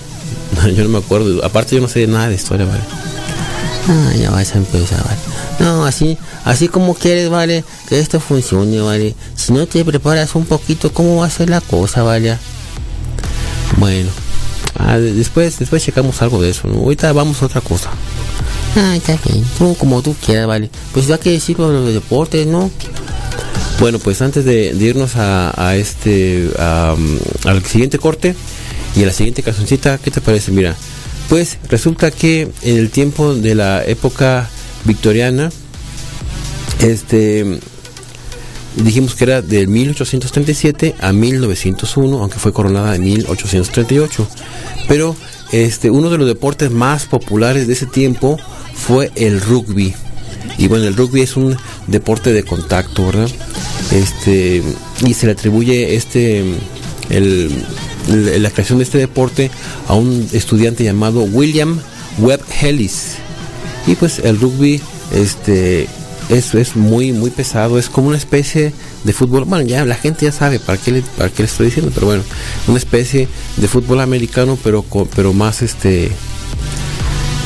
yo 0.76 0.82
no 0.84 0.88
me 0.90 0.98
acuerdo. 0.98 1.44
Aparte 1.44 1.74
yo 1.76 1.80
no 1.82 1.88
sé 1.88 2.06
nada 2.06 2.28
de 2.28 2.34
historia, 2.34 2.66
¿vale? 2.66 2.80
Ah, 3.86 4.12
ya 4.16 4.30
vas 4.30 4.54
a 4.54 4.58
empezar, 4.58 5.02
vale. 5.04 5.18
No, 5.60 5.84
así, 5.84 6.16
así 6.44 6.68
como 6.68 6.94
quieres, 6.94 7.28
vale, 7.28 7.64
que 7.88 8.00
esto 8.00 8.18
funcione, 8.18 8.80
vale. 8.80 9.14
Si 9.36 9.52
no 9.52 9.66
te 9.66 9.84
preparas 9.84 10.34
un 10.34 10.46
poquito, 10.46 10.92
¿cómo 10.92 11.16
va 11.20 11.26
a 11.26 11.30
ser 11.30 11.50
la 11.50 11.60
cosa, 11.60 12.02
vale? 12.02 12.38
Bueno. 13.78 14.10
Ah, 14.76 14.98
de- 14.98 15.12
después, 15.12 15.58
después 15.58 15.82
checamos 15.84 16.20
algo 16.22 16.42
de 16.42 16.50
eso, 16.50 16.66
¿no? 16.68 16.78
Ahorita 16.80 17.12
vamos 17.12 17.42
a 17.42 17.46
otra 17.46 17.60
cosa. 17.60 17.90
Ah, 18.76 18.96
está 18.96 19.16
bien. 19.28 19.44
Tú 19.58 19.76
como 19.76 20.02
tú 20.02 20.16
quieras, 20.24 20.46
vale. 20.46 20.68
Pues 20.92 21.06
ya 21.06 21.18
que 21.18 21.30
decir 21.30 21.58
los 21.58 21.92
deportes, 21.92 22.46
¿no? 22.46 22.70
Bueno, 23.80 23.98
pues 23.98 24.20
antes 24.22 24.44
de, 24.44 24.72
de 24.72 24.84
irnos 24.84 25.16
a, 25.16 25.52
a 25.56 25.76
este 25.76 26.50
a, 26.58 26.94
al 27.44 27.64
siguiente 27.64 27.98
corte 27.98 28.34
y 28.96 29.02
a 29.02 29.06
la 29.06 29.12
siguiente 29.12 29.42
cancioncita, 29.42 29.98
¿qué 29.98 30.10
te 30.10 30.20
parece? 30.20 30.50
Mira, 30.52 30.74
pues 31.28 31.58
resulta 31.68 32.10
que 32.10 32.48
en 32.62 32.76
el 32.78 32.90
tiempo 32.90 33.34
de 33.34 33.54
la 33.54 33.84
época 33.84 34.48
victoriana, 34.84 35.50
este 36.80 37.58
dijimos 38.76 39.14
que 39.14 39.24
era 39.24 39.40
del 39.40 39.68
1837 39.68 40.96
a 41.00 41.12
1901, 41.12 42.18
aunque 42.20 42.38
fue 42.38 42.52
coronada 42.52 42.96
en 42.96 43.04
1838. 43.04 44.26
Pero 44.88 45.14
este 45.52 45.90
uno 45.90 46.10
de 46.10 46.18
los 46.18 46.26
deportes 46.26 46.70
más 46.70 47.06
populares 47.06 47.66
de 47.66 47.72
ese 47.74 47.86
tiempo 47.86 48.38
fue 48.74 49.10
el 49.14 49.40
rugby. 49.40 49.94
Y 50.58 50.68
bueno, 50.68 50.84
el 50.86 50.96
rugby 50.96 51.22
es 51.22 51.36
un 51.36 51.56
deporte 51.86 52.32
de 52.32 52.42
contacto, 52.42 53.06
¿verdad? 53.06 53.30
Este 53.92 54.62
y 55.06 55.14
se 55.14 55.26
le 55.26 55.32
atribuye 55.32 55.94
este 55.96 56.44
el- 57.10 57.64
la 58.08 58.50
creación 58.50 58.78
de 58.78 58.84
este 58.84 58.98
deporte 58.98 59.50
a 59.88 59.94
un 59.94 60.28
estudiante 60.32 60.84
llamado 60.84 61.22
William 61.22 61.78
Webb 62.18 62.42
Ellis. 62.62 63.16
Y 63.86 63.94
pues 63.96 64.18
el 64.18 64.40
rugby 64.40 64.80
este 65.12 65.88
es, 66.28 66.54
es 66.54 66.76
muy 66.76 67.12
muy 67.12 67.30
pesado, 67.30 67.78
es 67.78 67.88
como 67.88 68.08
una 68.08 68.16
especie 68.16 68.72
de 69.04 69.12
fútbol, 69.12 69.44
bueno, 69.44 69.64
ya 69.66 69.84
la 69.84 69.94
gente 69.94 70.24
ya 70.24 70.32
sabe 70.32 70.58
para 70.58 70.78
qué 70.78 70.90
le, 70.90 71.02
para 71.02 71.28
qué 71.28 71.42
le 71.42 71.48
estoy 71.48 71.66
diciendo, 71.66 71.92
pero 71.94 72.06
bueno, 72.06 72.22
una 72.66 72.78
especie 72.78 73.28
de 73.58 73.68
fútbol 73.68 74.00
americano 74.00 74.58
pero 74.62 74.84
pero 75.14 75.34
más 75.34 75.60
este 75.60 76.10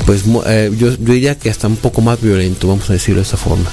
pues 0.09 0.23
eh, 0.47 0.71
yo, 0.79 0.89
yo 0.93 1.13
diría 1.13 1.35
que 1.35 1.51
hasta 1.51 1.67
un 1.67 1.77
poco 1.77 2.01
más 2.01 2.19
violento, 2.23 2.67
vamos 2.67 2.89
a 2.89 2.95
decirlo 2.95 3.21
de 3.21 3.25
esta 3.25 3.37
forma. 3.37 3.71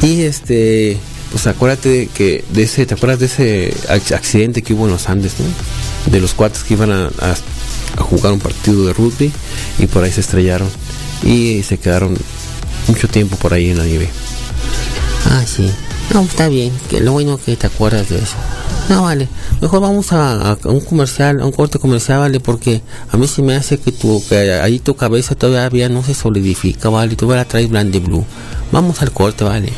Y 0.00 0.22
este, 0.22 0.96
pues 1.32 1.46
acuérdate 1.46 2.08
que 2.14 2.44
de 2.50 2.62
ese, 2.62 2.84
¿te 2.86 2.94
acuerdas 2.94 3.18
de 3.18 3.26
ese 3.26 3.74
ac- 3.88 4.14
accidente 4.14 4.62
que 4.62 4.74
hubo 4.74 4.84
en 4.84 4.92
los 4.92 5.08
Andes, 5.08 5.32
no? 5.38 5.46
De 6.12 6.20
los 6.20 6.34
cuates 6.34 6.62
que 6.62 6.74
iban 6.74 6.92
a, 6.92 7.10
jugar 7.98 8.32
un 8.32 8.38
partido 8.38 8.86
de 8.86 8.92
rugby 8.92 9.32
y 9.78 9.86
por 9.86 10.04
ahí 10.04 10.12
se 10.12 10.20
estrellaron 10.20 10.68
y 11.24 11.62
se 11.62 11.78
quedaron 11.78 12.16
mucho 12.88 13.08
tiempo 13.08 13.36
por 13.36 13.54
ahí 13.54 13.70
en 13.70 13.78
la 13.78 13.84
nieve. 13.84 14.08
Ah, 15.30 15.42
sí. 15.46 15.70
No, 16.12 16.22
está 16.22 16.48
bien. 16.48 16.72
Que 16.90 17.00
lo 17.00 17.12
bueno 17.12 17.38
que 17.42 17.56
te 17.56 17.66
acuerdas 17.66 18.08
de 18.10 18.16
eso. 18.18 18.34
No, 18.88 19.04
vale. 19.04 19.28
Mejor 19.60 19.80
vamos 19.80 20.12
a, 20.12 20.58
un 20.64 20.80
comercial, 20.80 21.40
a 21.40 21.46
un 21.46 21.52
corte 21.52 21.78
comercial, 21.78 22.18
vale, 22.18 22.40
porque 22.40 22.82
a 23.10 23.16
mí 23.16 23.26
se 23.28 23.40
me 23.40 23.54
hace 23.54 23.78
que 23.78 23.92
tu, 23.92 24.22
que 24.28 24.54
ahí 24.54 24.78
tu 24.80 24.96
cabeza 24.96 25.34
todavía 25.34 25.88
no 25.88 26.02
se 26.04 26.14
solidifica, 26.14 26.88
vale. 26.88 27.14
Tú 27.16 27.30
la 27.30 27.44
traes 27.44 27.68
blanca 27.70 27.98
blue. 28.00 28.24
Vamos 28.72 29.00
al 29.00 29.12
corte, 29.12 29.44
vale. 29.44 29.72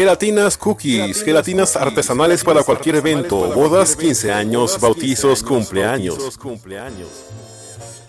Gelatinas 0.00 0.56
Cookies, 0.56 1.22
gelatinas 1.22 1.76
artesanales 1.76 2.42
para 2.42 2.62
cualquier 2.62 2.96
evento, 2.96 3.52
bodas, 3.52 3.94
15 3.96 4.32
años, 4.32 4.80
bautizos, 4.80 5.42
cumpleaños. 5.42 6.38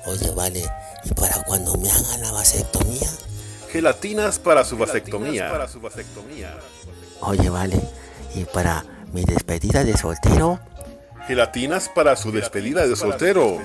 Oye, 0.05 0.31
vale. 0.33 0.63
¿Y 1.03 1.13
para 1.13 1.43
cuando 1.43 1.75
me 1.75 1.91
hagan 1.91 2.21
la 2.21 2.31
vasectomía? 2.31 3.09
Gelatinas 3.69 4.39
para 4.39 4.63
su 4.63 4.77
vasectomía. 4.77 5.51
Oye, 7.19 7.49
vale. 7.49 7.81
¿Y 8.35 8.45
para 8.45 8.85
mi 9.11 9.25
despedida 9.25 9.83
de 9.83 9.97
soltero? 9.97 10.61
Gelatinas 11.27 11.89
para 11.89 12.15
su 12.15 12.31
despedida 12.31 12.87
de 12.87 12.95
soltero. 12.95 13.59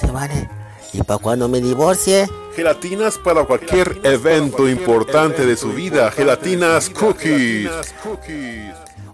Sí, 0.00 0.06
vale. 0.06 0.48
¿Y 0.94 1.02
para 1.02 1.18
cuando 1.18 1.48
me 1.48 1.60
divorcie? 1.60 2.28
Gelatinas 2.54 3.18
para 3.18 3.44
cualquier 3.44 3.98
evento 4.04 4.68
importante 4.68 5.44
de 5.44 5.56
su 5.56 5.72
vida. 5.72 6.12
Gelatinas 6.12 6.88
Cookies. 6.88 7.68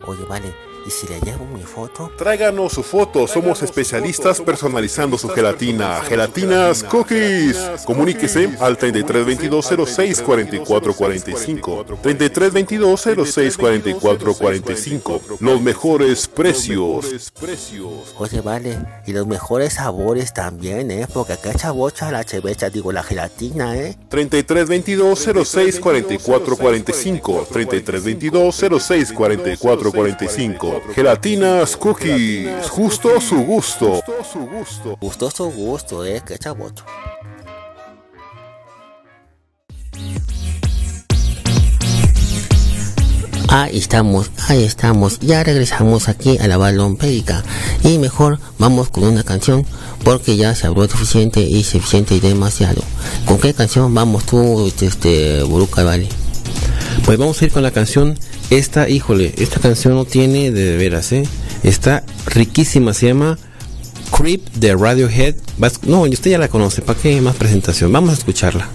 Oye, 0.06 0.24
vale. 0.28 0.69
¿Y 0.86 0.90
si 0.90 1.06
le 1.06 1.20
llevo 1.20 1.44
mi 1.46 1.62
foto? 1.62 2.10
Tráiganos 2.16 2.72
su 2.72 2.82
foto, 2.82 3.26
somos 3.26 3.62
especialistas 3.62 4.40
personalizando 4.40 5.18
su 5.18 5.28
gelatina. 5.28 6.00
Gelatinas 6.02 6.82
Cookies. 6.84 7.56
Comuníquese 7.84 8.56
al 8.60 8.76
3322 8.78 9.88
06 9.88 10.22
44 10.22 10.94
45. 10.94 11.84
3322 12.02 13.08
06 13.32 13.56
44 13.56 14.34
45. 14.34 15.20
Los 15.40 15.60
mejores 15.60 16.28
precios. 16.28 17.32
Oye, 18.18 18.40
vale, 18.40 18.78
y 19.06 19.12
los 19.12 19.26
mejores 19.26 19.74
sabores 19.74 20.32
también, 20.32 20.90
¿eh? 20.90 21.06
Porque 21.12 21.34
acá 21.34 21.52
echa 21.52 21.70
bocha 21.70 22.10
la 22.10 22.24
chevecha, 22.24 22.70
digo, 22.70 22.92
la 22.92 23.02
gelatina, 23.02 23.76
¿eh? 23.76 23.96
3322 24.08 25.28
06 25.46 25.80
44 30.70 30.94
45. 30.94 30.94
3322 30.94 30.94
06 30.94 30.94
44 30.94 30.94
45. 30.94 30.94
Gelatinas 30.94 31.76
Cookies. 31.76 32.70
Justo 32.70 33.20
su 33.20 33.36
gusto. 33.42 34.00
Gustó 35.00 35.30
su 35.30 35.50
gusto, 35.50 36.04
¿eh? 36.04 36.22
Que 36.24 36.34
echa 36.34 36.52
bocha. 36.52 36.84
Ahí 43.52 43.78
estamos, 43.78 44.30
ahí 44.46 44.62
estamos, 44.62 45.18
ya 45.18 45.42
regresamos 45.42 46.08
aquí 46.08 46.38
a 46.38 46.46
la 46.46 46.56
balompédica 46.56 47.42
y 47.82 47.98
mejor 47.98 48.38
vamos 48.60 48.90
con 48.90 49.02
una 49.02 49.24
canción 49.24 49.66
porque 50.04 50.36
ya 50.36 50.54
se 50.54 50.68
habló 50.68 50.86
suficiente 50.86 51.40
y 51.40 51.64
suficiente 51.64 52.14
y 52.14 52.20
demasiado. 52.20 52.80
¿Con 53.26 53.40
qué 53.40 53.52
canción 53.52 53.92
vamos 53.92 54.24
tú, 54.24 54.72
este, 54.80 55.42
Buruca, 55.42 55.82
vale? 55.82 56.08
Pues 57.04 57.18
vamos 57.18 57.42
a 57.42 57.44
ir 57.44 57.50
con 57.50 57.64
la 57.64 57.72
canción 57.72 58.16
esta, 58.50 58.88
híjole, 58.88 59.32
esta 59.38 59.60
canción 59.60 59.94
no 59.94 60.04
tiene 60.04 60.50
de 60.50 60.76
veras, 60.76 61.12
¿eh? 61.12 61.22
Está 61.62 62.04
riquísima, 62.26 62.92
se 62.92 63.06
llama 63.06 63.38
Creep 64.16 64.42
de 64.54 64.76
Radiohead. 64.76 65.36
No, 65.86 66.02
usted 66.02 66.32
ya 66.32 66.38
la 66.38 66.48
conoce, 66.48 66.82
¿para 66.82 66.98
qué 66.98 67.20
más 67.20 67.36
presentación? 67.36 67.92
Vamos 67.92 68.10
a 68.10 68.14
escucharla. 68.14 68.68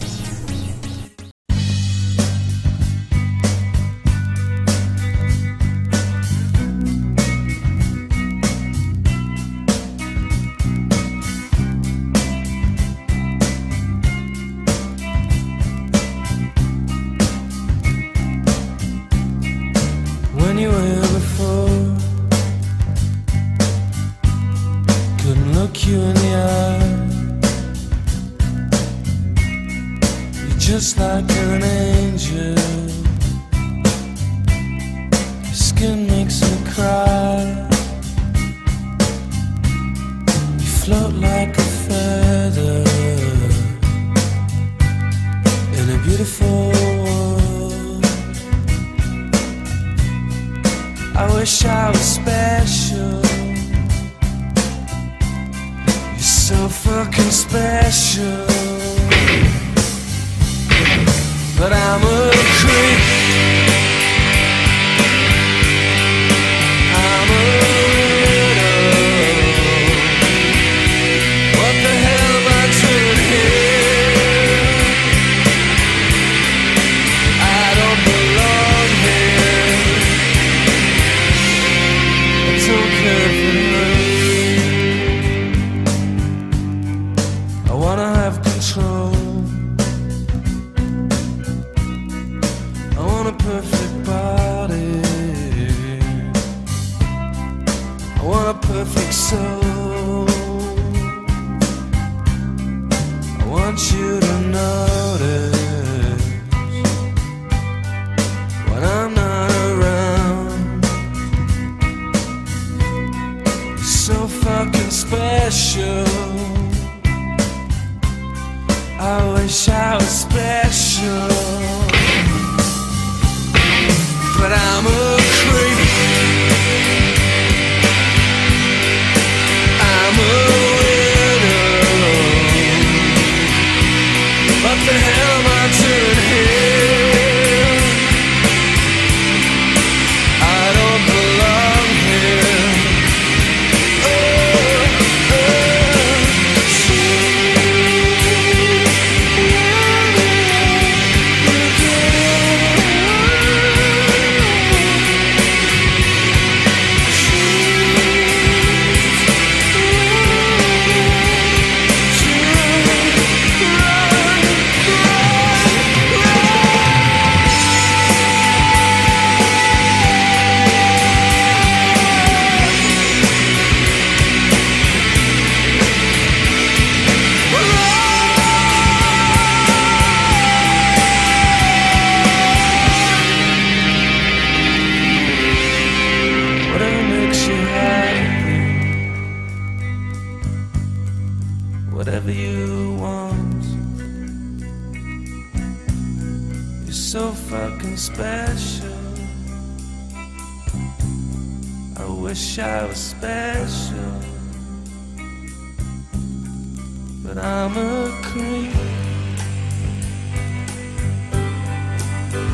But 207.35 207.43
I'm 207.43 207.77
a 207.77 208.21
creep. 208.23 208.71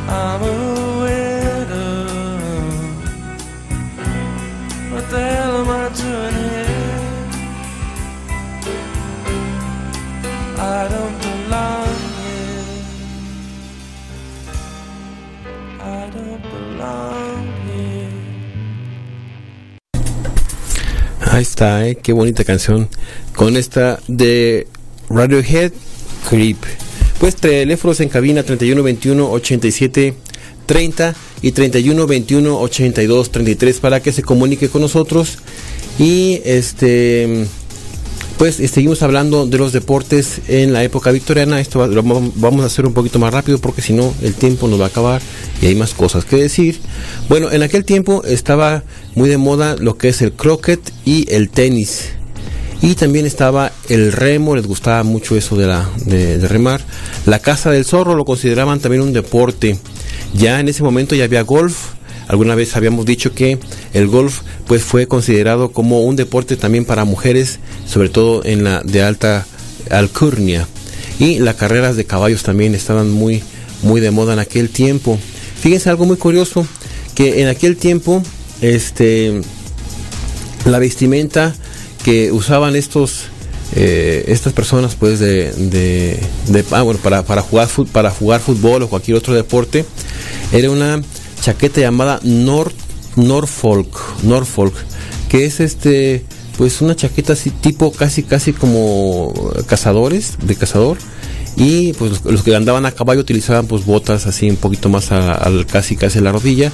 I'm 0.10 0.42
a 0.42 0.61
está, 21.62 21.88
¿eh? 21.88 21.96
qué 22.02 22.12
bonita 22.12 22.44
canción. 22.44 22.90
Con 23.36 23.56
esta 23.56 24.00
de 24.08 24.66
Radiohead 25.12 25.72
Creep. 26.28 26.58
Pues 27.20 27.36
teléfonos 27.36 28.00
en 28.00 28.10
cabina 28.10 28.42
31 28.42 28.82
21 28.82 29.30
87 29.30 30.16
30 30.66 31.16
y 31.44 31.52
31 31.52 32.08
21 32.08 32.60
82 32.60 33.32
33 33.32 33.80
para 33.80 34.00
que 34.00 34.12
se 34.12 34.24
comunique 34.24 34.70
con 34.70 34.82
nosotros. 34.82 35.38
Y 36.00 36.42
este 36.46 37.46
pues 38.42 38.60
eh, 38.60 38.68
seguimos 38.68 39.04
hablando 39.04 39.46
de 39.46 39.60
los 39.60 39.72
deportes 39.72 40.42
en 40.48 40.74
la 40.74 40.84
época 40.84 41.12
victoriana. 41.12 41.60
Esto 41.62 41.86
lo 41.86 42.04
vam- 42.04 42.32
vamos 42.38 42.64
a 42.64 42.66
hacer 42.66 42.88
un 42.88 42.94
poquito 42.96 43.20
más 43.20 43.32
rápido 43.32 43.60
porque 43.60 43.84
si 43.84 43.94
no 43.94 44.16
el 44.24 44.34
tiempo 44.34 44.68
nos 44.68 44.80
va 44.82 44.86
a 44.86 44.88
acabar 44.88 45.22
y 45.62 45.68
hay 45.68 45.76
más 45.76 45.94
cosas 45.94 46.26
que 46.26 46.38
decir. 46.38 46.80
Bueno, 47.30 47.52
en 47.52 47.62
aquel 47.62 47.86
tiempo 47.86 48.24
estaba 48.24 48.82
muy 49.14 49.30
de 49.30 49.38
moda 49.38 49.76
lo 49.78 49.96
que 49.96 50.10
es 50.10 50.24
el 50.24 50.32
croquet 50.32 50.80
y 51.06 51.32
el 51.32 51.52
tenis. 51.52 52.14
Y 52.82 52.96
también 52.96 53.28
estaba 53.28 53.72
el 53.90 54.12
remo, 54.12 54.56
les 54.56 54.66
gustaba 54.66 55.04
mucho 55.04 55.36
eso 55.36 55.56
de, 55.56 55.68
la, 55.68 55.88
de 56.08 56.40
remar. 56.48 56.82
La 57.28 57.38
caza 57.38 57.70
del 57.70 57.86
zorro 57.86 58.16
lo 58.16 58.26
consideraban 58.26 58.80
también 58.80 59.04
un 59.04 59.14
deporte. 59.14 59.78
Ya 60.34 60.60
en 60.60 60.68
ese 60.68 60.82
momento 60.82 61.14
ya 61.14 61.26
había 61.26 61.44
golf. 61.44 61.90
Alguna 62.28 62.56
vez 62.56 62.76
habíamos 62.76 63.06
dicho 63.06 63.34
que 63.34 63.60
el 63.94 64.08
golf 64.08 64.42
pues 64.68 64.84
fue 64.84 65.08
considerado 65.08 65.72
como 65.72 66.02
un 66.02 66.16
deporte 66.16 66.56
también 66.56 66.86
para 66.86 67.04
mujeres, 67.06 67.60
sobre 67.88 68.10
todo 68.10 68.44
en 68.46 68.64
la 68.64 68.82
de 68.82 69.02
alta 69.04 69.46
alcurnia. 69.90 70.68
Y 71.20 71.40
las 71.40 71.56
carreras 71.56 71.96
de 71.98 72.06
caballos 72.06 72.44
también 72.44 72.74
estaban 72.74 73.12
muy, 73.12 73.44
muy 73.84 74.00
de 74.02 74.12
moda 74.12 74.34
en 74.34 74.40
aquel 74.40 74.70
tiempo. 74.70 75.20
Fíjense 75.62 75.90
algo 75.90 76.06
muy 76.06 76.18
curioso, 76.18 76.66
que 77.16 77.42
en 77.42 77.48
aquel 77.48 77.76
tiempo, 77.78 78.24
este, 78.62 79.42
la 80.66 80.80
vestimenta 80.80 81.54
que 82.04 82.32
usaban 82.32 82.76
estos 82.76 83.26
eh, 83.76 84.26
estas 84.28 84.52
personas 84.54 84.96
pues 84.96 85.20
de, 85.20 85.52
de, 85.54 86.20
de- 86.48 86.66
ah, 86.72 86.82
bueno, 86.82 87.00
para, 87.02 87.24
para 87.24 87.42
jugar 87.42 87.70
para 87.92 88.12
jugar 88.12 88.42
fútbol 88.42 88.84
o 88.84 88.90
cualquier 88.90 89.16
otro 89.16 89.34
deporte 89.34 89.86
era 90.52 90.70
una 90.70 91.02
chaqueta 91.42 91.82
llamada 91.82 92.20
Nor, 92.24 92.72
Norfolk 93.16 94.24
Norfolk 94.24 94.74
que 95.30 95.46
es 95.46 95.60
este 95.60 96.24
pues 96.58 96.82
una 96.82 96.96
chaqueta 96.96 97.34
así 97.34 97.50
tipo 97.50 97.92
casi 97.92 98.24
casi 98.24 98.54
como 98.54 99.34
cazadores 99.68 100.38
de 100.44 100.56
cazador 100.56 100.98
y 101.58 101.94
pues 101.94 102.24
los, 102.24 102.44
que 102.44 102.56
andaban 102.56 102.86
a 102.86 102.92
caballo 102.92 103.22
utilizaban 103.22 103.68
pues 103.68 103.86
botas 103.86 104.26
así 104.28 104.50
un 104.50 104.56
poquito 104.56 104.90
más 104.90 105.12
al 105.12 105.66
casi 105.66 105.96
casi 105.96 106.20
la 106.22 106.32
rodilla 106.32 106.72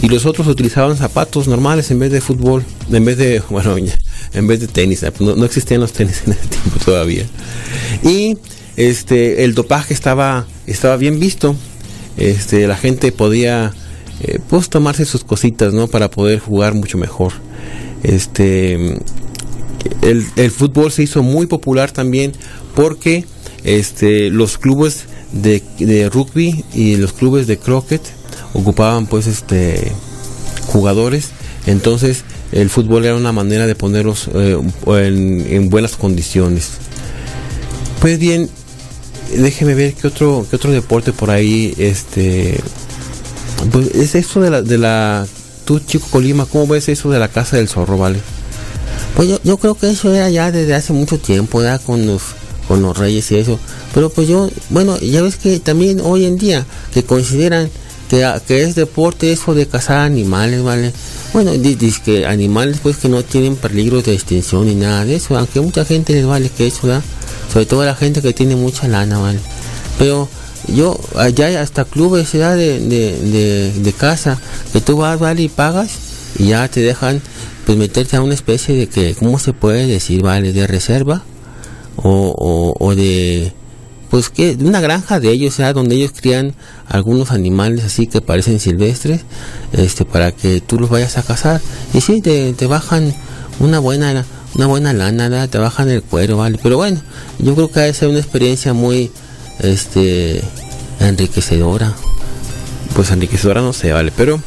y 0.00 0.08
los 0.08 0.26
otros 0.26 0.46
utilizaban 0.46 0.96
zapatos 0.96 1.48
normales 1.48 1.90
en 1.90 1.98
vez 1.98 2.12
de 2.12 2.20
fútbol, 2.20 2.64
en 2.90 3.04
vez 3.04 3.18
de, 3.18 3.42
bueno, 3.50 3.76
en 3.76 4.46
vez 4.46 4.60
de 4.60 4.68
tenis, 4.68 5.04
no, 5.20 5.34
no 5.34 5.44
existían 5.44 5.80
los 5.80 5.92
tenis 5.92 6.22
en 6.26 6.32
ese 6.32 6.46
tiempo 6.46 6.78
todavía. 6.84 7.24
Y 8.02 8.38
este 8.76 9.44
el 9.44 9.54
dopaje 9.54 9.94
estaba 9.94 10.46
estaba 10.66 10.96
bien 10.96 11.18
visto. 11.18 11.56
Este 12.16 12.66
la 12.66 12.76
gente 12.76 13.12
podía 13.12 13.72
eh, 14.20 14.38
pues 14.48 14.68
tomarse 14.68 15.04
sus 15.04 15.24
cositas, 15.24 15.72
¿no? 15.72 15.86
Para 15.88 16.10
poder 16.10 16.38
jugar 16.38 16.74
mucho 16.74 16.98
mejor. 16.98 17.32
Este 18.02 18.98
el, 20.02 20.26
el 20.36 20.50
fútbol 20.50 20.92
se 20.92 21.02
hizo 21.02 21.22
muy 21.22 21.46
popular 21.46 21.90
también 21.90 22.32
porque 22.74 23.24
este 23.64 24.30
los 24.30 24.58
clubes 24.58 25.04
de, 25.32 25.62
de 25.78 26.08
rugby 26.08 26.64
y 26.74 26.96
los 26.96 27.12
clubes 27.12 27.46
de 27.46 27.58
croquet 27.58 28.02
ocupaban 28.54 29.06
pues 29.06 29.26
este 29.26 29.92
jugadores 30.66 31.30
entonces 31.66 32.24
el 32.52 32.70
fútbol 32.70 33.04
era 33.04 33.16
una 33.16 33.32
manera 33.32 33.66
de 33.66 33.74
ponerlos 33.74 34.28
eh, 34.34 34.58
en, 34.86 35.46
en 35.48 35.70
buenas 35.70 35.96
condiciones 35.96 36.70
pues 38.00 38.18
bien 38.18 38.48
déjeme 39.36 39.74
ver 39.74 39.94
qué 39.94 40.06
otro 40.06 40.46
qué 40.48 40.56
otro 40.56 40.70
deporte 40.70 41.12
por 41.12 41.30
ahí 41.30 41.74
este 41.78 42.60
pues 43.72 43.94
es 43.94 44.14
eso 44.14 44.40
de 44.40 44.50
la 44.50 44.62
de 44.62 44.78
la 44.78 45.26
tú 45.64 45.80
chico 45.80 46.06
Colima 46.10 46.46
cómo 46.46 46.66
ves 46.68 46.88
eso 46.88 47.10
de 47.10 47.18
la 47.18 47.28
casa 47.28 47.56
del 47.56 47.68
zorro 47.68 47.98
vale 47.98 48.20
Pues 49.16 49.28
yo, 49.28 49.38
yo 49.44 49.56
creo 49.58 49.74
que 49.74 49.90
eso 49.90 50.12
era 50.14 50.28
ya 50.30 50.50
desde 50.52 50.74
hace 50.74 50.92
mucho 50.92 51.18
tiempo, 51.18 51.62
ya 51.62 51.78
con 51.78 52.06
los, 52.06 52.22
con 52.68 52.82
los 52.82 52.96
reyes 52.96 53.30
y 53.32 53.36
eso. 53.36 53.58
Pero 53.94 54.10
pues 54.10 54.28
yo, 54.28 54.48
bueno, 54.70 54.96
ya 54.98 55.22
ves 55.22 55.36
que 55.36 55.58
también 55.60 56.00
hoy 56.00 56.24
en 56.24 56.36
día 56.38 56.64
que 56.94 57.02
consideran 57.02 57.68
que, 58.10 58.24
a- 58.24 58.40
que 58.40 58.62
es 58.62 58.74
deporte 58.74 59.32
eso 59.32 59.54
de 59.54 59.66
cazar 59.66 59.98
animales, 59.98 60.62
¿vale? 60.62 60.92
Bueno, 61.32 61.52
dice 61.52 62.00
que 62.04 62.26
animales 62.26 62.78
pues 62.82 62.96
que 62.98 63.08
no 63.08 63.22
tienen 63.24 63.56
peligro 63.56 64.00
de 64.02 64.14
extinción 64.14 64.66
ni 64.66 64.74
nada 64.74 65.04
de 65.04 65.16
eso, 65.16 65.36
aunque 65.36 65.60
mucha 65.60 65.84
gente 65.84 66.12
les 66.14 66.24
vale 66.26 66.48
que 66.50 66.66
eso, 66.68 66.86
¿verdad? 66.86 67.02
Sobre 67.52 67.66
todo 67.66 67.84
la 67.84 67.94
gente 67.96 68.22
que 68.22 68.32
tiene 68.32 68.54
mucha 68.56 68.86
lana, 68.88 69.18
¿vale? 69.18 69.40
Pero 69.98 70.28
yo, 70.74 70.98
allá 71.16 71.46
hay 71.46 71.54
hasta 71.56 71.84
clubes 71.84 72.32
¿verdad? 72.32 72.56
de, 72.56 72.80
de, 72.80 73.72
de, 73.72 73.92
casa 73.92 74.38
que 74.72 74.80
tú 74.80 74.98
vas, 74.98 75.18
¿vale? 75.18 75.42
Y 75.42 75.48
pagas 75.48 75.90
y 76.38 76.48
ya 76.48 76.68
te 76.68 76.80
dejan 76.80 77.20
pues 77.66 77.78
meterte 77.78 78.16
a 78.16 78.22
una 78.22 78.34
especie 78.34 78.76
de 78.76 78.86
que, 78.86 79.14
¿cómo 79.14 79.38
se 79.38 79.52
puede 79.52 79.86
decir, 79.86 80.22
vale? 80.22 80.52
De 80.52 80.66
reserva 80.66 81.22
o, 81.96 82.74
o, 82.78 82.94
de, 82.94 83.52
pues 84.10 84.30
que, 84.30 84.56
de 84.56 84.64
una 84.64 84.80
granja 84.80 85.20
de 85.20 85.30
ellos, 85.30 85.56
¿verdad? 85.56 85.74
Donde 85.74 85.96
ellos 85.96 86.12
crían 86.16 86.54
algunos 86.86 87.30
animales 87.30 87.84
así 87.84 88.06
que 88.06 88.20
parecen 88.20 88.60
silvestres, 88.60 89.22
este, 89.72 90.04
para 90.04 90.32
que 90.32 90.60
tú 90.60 90.78
los 90.78 90.90
vayas 90.90 91.18
a 91.18 91.22
cazar. 91.22 91.60
Y 91.92 92.00
sí, 92.00 92.20
te, 92.20 92.52
te 92.52 92.66
bajan 92.66 93.12
una 93.60 93.78
buena, 93.80 94.24
una 94.54 94.66
buena 94.66 94.92
lana. 94.92 95.48
Te 95.48 95.58
bajan 95.58 95.90
el 95.90 96.02
cuero, 96.02 96.38
¿vale? 96.38 96.58
Pero 96.62 96.76
bueno, 96.76 97.00
yo 97.38 97.54
creo 97.54 97.70
que 97.70 97.80
ha 97.80 97.84
de 97.84 97.94
ser 97.94 98.08
una 98.08 98.20
experiencia 98.20 98.72
muy, 98.72 99.10
este, 99.60 100.42
enriquecedora. 101.00 101.94
pues 102.94 103.10
enriquecedora 103.10 103.60
no 103.60 103.72
sé 103.72 103.92
vale 103.92 104.12
pero 104.16 104.40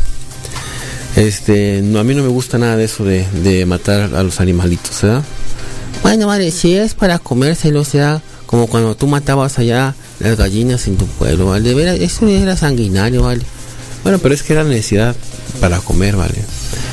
este 1.16 1.82
no 1.84 2.00
a 2.00 2.04
mí 2.04 2.16
no 2.16 2.24
me 2.24 2.30
gusta 2.30 2.58
nada 2.58 2.78
de 2.78 2.86
eso 2.86 3.04
de, 3.04 3.26
de 3.44 3.66
matar 3.66 4.16
a 4.16 4.24
los 4.24 4.40
animalitos 4.40 5.02
¿verdad? 5.02 5.24
Bueno, 6.04 6.28
vale, 6.28 6.52
si 6.52 6.76
es 6.76 6.96
para 6.96 7.20
comérselo, 7.20 7.82
o 7.82 7.86
sea, 7.86 8.22
como 8.48 8.68
cuando 8.68 8.96
tú 8.96 9.08
matabas 9.08 9.60
allá 9.60 9.94
las 10.20 10.36
gallinas 10.36 10.88
en 10.88 10.98
tu 10.98 11.06
pueblo, 11.06 11.48
¿vale? 11.48 11.70
De 11.70 11.76
veras, 11.76 12.00
eso 12.00 12.28
era 12.28 12.58
sanguinario, 12.58 13.22
¿vale? 13.24 13.44
Bueno, 14.04 14.18
pero 14.18 14.34
es 14.34 14.42
que 14.42 14.54
era 14.54 14.64
necesidad 14.64 15.16
para 15.60 15.80
comer, 15.80 16.16
¿vale? 16.16 16.44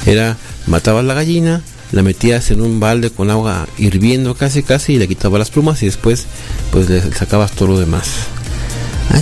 Era, 0.05 0.37
matabas 0.67 1.05
la 1.05 1.15
gallina, 1.15 1.63
la 1.93 2.03
metías 2.03 2.51
en 2.51 2.61
un 2.61 2.81
balde 2.81 3.11
con 3.11 3.31
agua 3.31 3.67
hirviendo 3.79 4.35
casi 4.35 4.63
casi 4.63 4.95
y 4.95 4.99
le 4.99 5.09
quitabas 5.09 5.39
las 5.39 5.51
plumas 5.51 5.83
y 5.83 5.87
después 5.87 6.27
pues 6.71 6.89
le 6.89 7.01
sacabas 7.13 7.53
todo 7.53 7.69
lo 7.69 7.79
demás. 7.81 8.09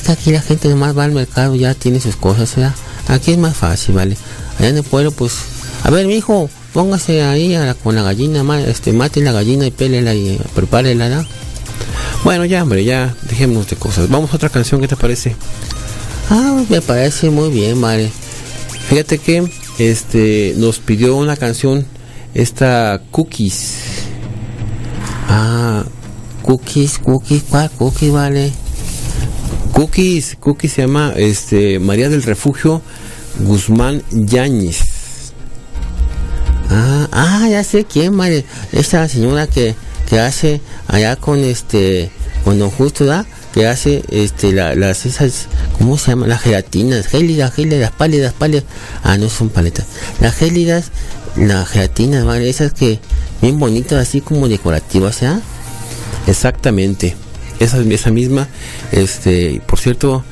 Que 0.05 0.13
aquí 0.13 0.31
la 0.31 0.41
gente 0.41 0.69
nomás 0.69 0.97
va 0.97 1.05
al 1.05 1.13
mercado, 1.13 1.57
ya 1.57 1.75
tiene 1.75 2.01
sus 2.01 2.15
cosas, 2.17 2.55
¿verdad? 2.55 2.75
Aquí 3.09 3.33
es 3.33 3.39
más 3.39 3.57
fácil, 3.57 3.95
¿vale? 3.97 4.17
Allá 4.59 4.69
en 4.69 4.77
el 4.77 4.83
pueblo, 4.85 5.11
pues, 5.11 5.33
a 5.83 5.91
ver, 5.91 6.07
mijo, 6.07 6.49
póngase 6.73 7.23
ahí 7.23 7.55
a 7.57 7.65
la- 7.65 7.75
con 7.75 7.95
la 7.97 8.03
gallina, 8.03 8.45
este, 8.61 8.93
mate 8.93 9.21
la 9.21 9.33
gallina 9.33 9.67
y 9.67 9.71
pélela 9.73 10.15
y 10.15 10.39
prepárela, 10.55 11.09
¿verdad? 11.09 11.27
Bueno, 12.23 12.45
ya, 12.45 12.63
hombre, 12.63 12.85
ya 12.85 13.17
dejemos 13.29 13.69
de 13.69 13.77
cosas. 13.77 14.09
Vamos 14.09 14.33
a 14.33 14.37
otra 14.37 14.49
canción, 14.49 14.81
¿qué 14.81 14.87
te 14.89 14.97
parece? 14.97 15.35
Ah, 16.31 16.63
me 16.69 16.81
parece 16.83 17.31
muy 17.31 17.51
bien, 17.51 17.81
vale. 17.81 18.11
Fíjate 18.89 19.19
que 19.19 19.51
este 19.79 20.55
nos 20.57 20.79
pidió 20.79 21.17
una 21.17 21.37
canción 21.37 21.85
esta 22.37 23.01
Cookies. 23.11 23.75
Ah, 25.29 25.85
cookies, 26.43 26.99
cookies, 26.99 27.43
¿cuál 27.49 27.71
cookies, 27.71 28.13
vale? 28.13 28.53
Cookies, 29.73 30.37
Cookies 30.41 30.73
se 30.73 30.83
llama 30.83 31.13
este 31.17 31.79
María 31.79 32.09
del 32.09 32.23
Refugio 32.23 32.81
Guzmán 33.41 34.03
Yáñez. 34.11 34.79
Ah, 36.71 37.09
ah, 37.13 37.49
ya 37.51 37.63
sé 37.65 37.85
quién, 37.85 38.17
vale. 38.17 38.45
Esta 38.73 39.09
señora 39.09 39.47
que, 39.47 39.75
que 40.09 40.19
hace 40.21 40.61
allá 40.89 41.17
con 41.17 41.41
este, 41.41 42.11
con 42.45 42.59
Don 42.59 42.71
Justo, 42.71 43.05
¿da? 43.05 43.27
Que 43.53 43.67
hace 43.67 44.03
este, 44.11 44.53
la- 44.53 44.75
las 44.75 45.05
esas, 45.07 45.47
¿cómo 45.79 45.99
se 45.99 46.13
llama? 46.13 46.27
Las 46.27 46.41
gelatinas, 46.43 47.07
gélidas, 47.07 47.53
gélidas, 47.55 47.91
pálidas, 47.93 48.33
pálidas. 48.33 48.65
Ah, 49.03 49.17
no 49.19 49.29
son 49.29 49.49
paletas. 49.51 49.87
Las 50.21 50.35
gélidas, 50.35 50.87
las 51.39 51.69
gelatinas, 51.69 52.25
vale, 52.25 52.49
esas 52.49 52.73
que, 52.73 52.99
bien 53.43 53.59
bonitas, 53.59 54.01
así 54.01 54.21
como 54.21 54.49
decorativas, 54.49 55.21
¿ya? 55.21 55.41
Exactamente. 56.27 57.17
Esa, 57.61 57.81
esa 57.81 58.11
misma, 58.11 58.49
este, 58.93 59.61
por 59.67 59.79
cierto, 59.79 60.25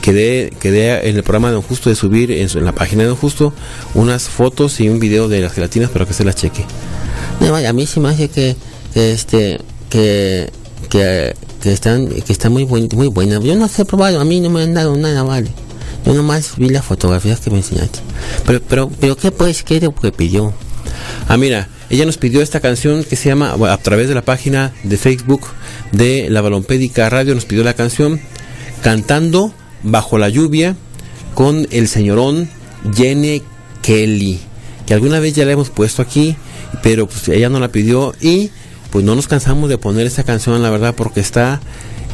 quedé, 0.00 0.52
quedé 0.60 1.08
en 1.08 1.16
el 1.16 1.22
programa 1.22 1.48
de 1.48 1.54
Don 1.54 1.62
Justo 1.62 1.90
de 1.90 1.96
subir 1.96 2.30
en, 2.32 2.48
su- 2.48 2.58
en 2.58 2.64
la 2.64 2.72
página 2.72 3.02
de 3.02 3.08
Don 3.08 3.16
Justo 3.16 3.52
unas 3.94 4.24
fotos 4.28 4.80
y 4.80 4.88
un 4.88 4.98
video 4.98 5.28
de 5.28 5.40
las 5.40 5.52
gelatinas 5.52 5.90
para 5.90 6.06
que 6.06 6.12
se 6.14 6.24
las 6.24 6.34
cheque. 6.34 6.64
No, 7.40 7.52
vaya, 7.52 7.70
a 7.70 7.72
mí 7.72 7.86
sí 7.86 8.00
me 8.00 8.08
hace 8.08 8.28
que, 8.28 8.56
que 8.94 9.12
este, 9.12 9.60
que, 9.90 10.50
que, 10.88 11.34
que 11.60 11.72
están, 11.72 12.08
que 12.08 12.32
están 12.32 12.52
muy 12.52 12.64
buen- 12.64 12.88
muy 12.94 13.06
buenas. 13.08 13.42
Yo 13.44 13.54
no 13.54 13.68
sé 13.68 13.84
probado, 13.84 14.20
a 14.20 14.24
mí 14.24 14.40
no 14.40 14.50
me 14.50 14.62
han 14.62 14.74
dado 14.74 14.96
nada, 14.96 15.22
vale. 15.22 15.50
Yo 16.04 16.14
nomás 16.14 16.54
vi 16.56 16.68
las 16.68 16.84
fotografías 16.84 17.40
que 17.40 17.50
me 17.50 17.58
enseñaste. 17.58 18.00
Pero, 18.46 18.60
pero, 18.68 18.90
pero, 19.00 19.16
¿qué 19.16 19.30
pues, 19.30 19.62
qué 19.62 19.80
lo 19.80 19.94
que 19.94 20.12
pidió? 20.12 20.52
Ah, 21.28 21.36
mira, 21.36 21.68
ella 21.90 22.06
nos 22.06 22.18
pidió 22.18 22.42
esta 22.42 22.60
canción 22.60 23.04
que 23.04 23.16
se 23.16 23.28
llama, 23.28 23.52
a 23.52 23.76
través 23.78 24.08
de 24.08 24.14
la 24.14 24.22
página 24.22 24.72
de 24.82 24.96
Facebook 24.96 25.42
de 25.92 26.28
la 26.30 26.40
Balompédica 26.40 27.08
Radio, 27.08 27.34
nos 27.34 27.44
pidió 27.44 27.64
la 27.64 27.74
canción 27.74 28.20
Cantando 28.82 29.54
bajo 29.84 30.18
la 30.18 30.28
lluvia 30.28 30.74
con 31.34 31.68
el 31.70 31.86
señorón 31.86 32.50
Jenny 32.94 33.42
Kelly, 33.80 34.40
que 34.86 34.94
alguna 34.94 35.20
vez 35.20 35.34
ya 35.34 35.44
la 35.44 35.52
hemos 35.52 35.70
puesto 35.70 36.02
aquí, 36.02 36.36
pero 36.82 37.06
pues 37.06 37.28
ella 37.28 37.48
no 37.48 37.60
la 37.60 37.68
pidió 37.68 38.12
y 38.20 38.50
pues 38.90 39.04
no 39.04 39.14
nos 39.14 39.28
cansamos 39.28 39.68
de 39.68 39.78
poner 39.78 40.06
esta 40.06 40.24
canción, 40.24 40.60
la 40.62 40.70
verdad, 40.70 40.94
porque 40.96 41.20
está 41.20 41.60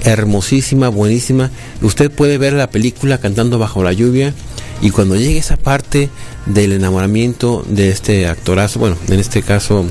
hermosísima, 0.05 0.89
buenísima. 0.89 1.51
Usted 1.83 2.11
puede 2.11 2.39
ver 2.39 2.53
la 2.53 2.71
película 2.71 3.19
cantando 3.19 3.59
bajo 3.59 3.83
la 3.83 3.93
lluvia 3.93 4.35
y 4.81 4.91
cuando 4.91 5.17
llegue 5.17 5.39
esa 5.39 5.57
parte 5.57 6.09
del 6.47 6.73
enamoramiento 6.73 7.65
de 7.69 7.91
este 7.91 8.29
actorazo, 8.29 8.79
bueno, 8.79 8.96
en 9.09 9.19
este 9.19 9.42
caso, 9.42 9.85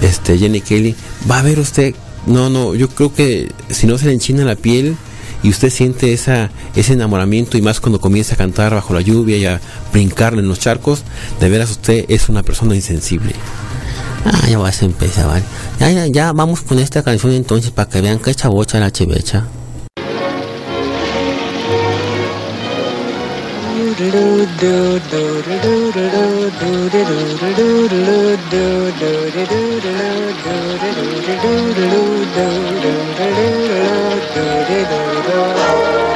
este 0.00 0.38
Jenny 0.38 0.60
Kelly, 0.60 0.94
va 1.30 1.40
a 1.40 1.42
ver 1.42 1.58
usted, 1.58 1.94
no, 2.26 2.50
no, 2.50 2.74
yo 2.74 2.88
creo 2.88 3.14
que 3.14 3.50
si 3.70 3.86
no 3.86 3.98
se 3.98 4.06
le 4.06 4.12
enchina 4.12 4.44
la 4.44 4.56
piel 4.56 4.96
y 5.42 5.50
usted 5.50 5.70
siente 5.70 6.12
esa, 6.12 6.50
ese 6.74 6.94
enamoramiento 6.94 7.58
y 7.58 7.62
más 7.62 7.80
cuando 7.80 8.00
comienza 8.00 8.34
a 8.34 8.38
cantar 8.38 8.74
bajo 8.74 8.94
la 8.94 9.00
lluvia 9.00 9.36
y 9.36 9.44
a 9.44 9.60
brincarle 9.92 10.40
en 10.40 10.48
los 10.48 10.58
charcos, 10.58 11.02
de 11.40 11.48
veras 11.48 11.70
usted 11.70 12.06
es 12.08 12.28
una 12.28 12.42
persona 12.42 12.74
insensible. 12.74 13.34
Ah, 14.28 14.48
ya 14.48 14.58
vas 14.58 14.82
a 14.82 14.86
empezar, 14.86 15.26
¿vale? 15.28 15.44
Ya, 15.78 16.06
ya, 16.06 16.32
vamos 16.32 16.62
con 16.62 16.80
esta 16.80 17.02
canción 17.02 17.32
entonces 17.32 17.70
para 17.70 17.88
que 17.88 18.00
vean 18.00 18.18
que 18.18 18.34
chavocha 18.34 18.80
la 18.80 18.90
chevecha. 18.90 19.46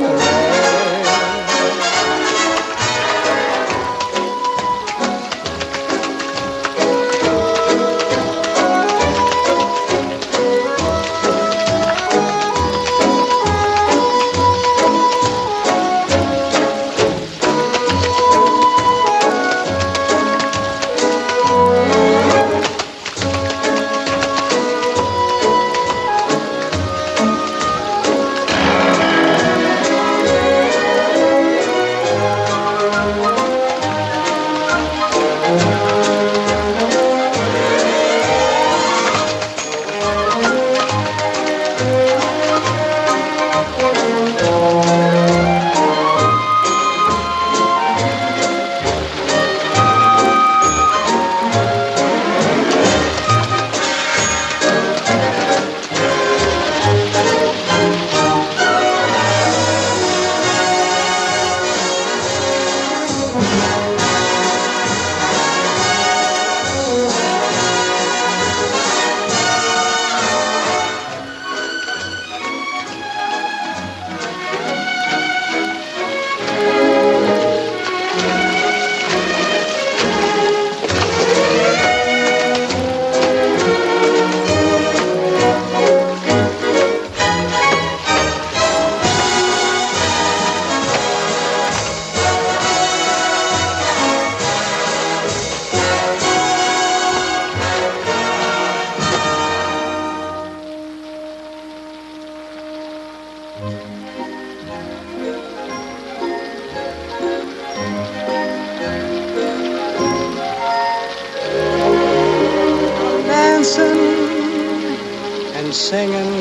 singing 115.71 116.33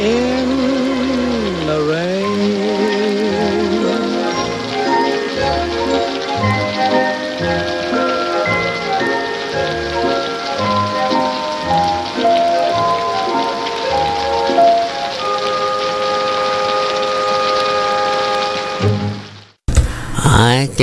in 0.00 0.83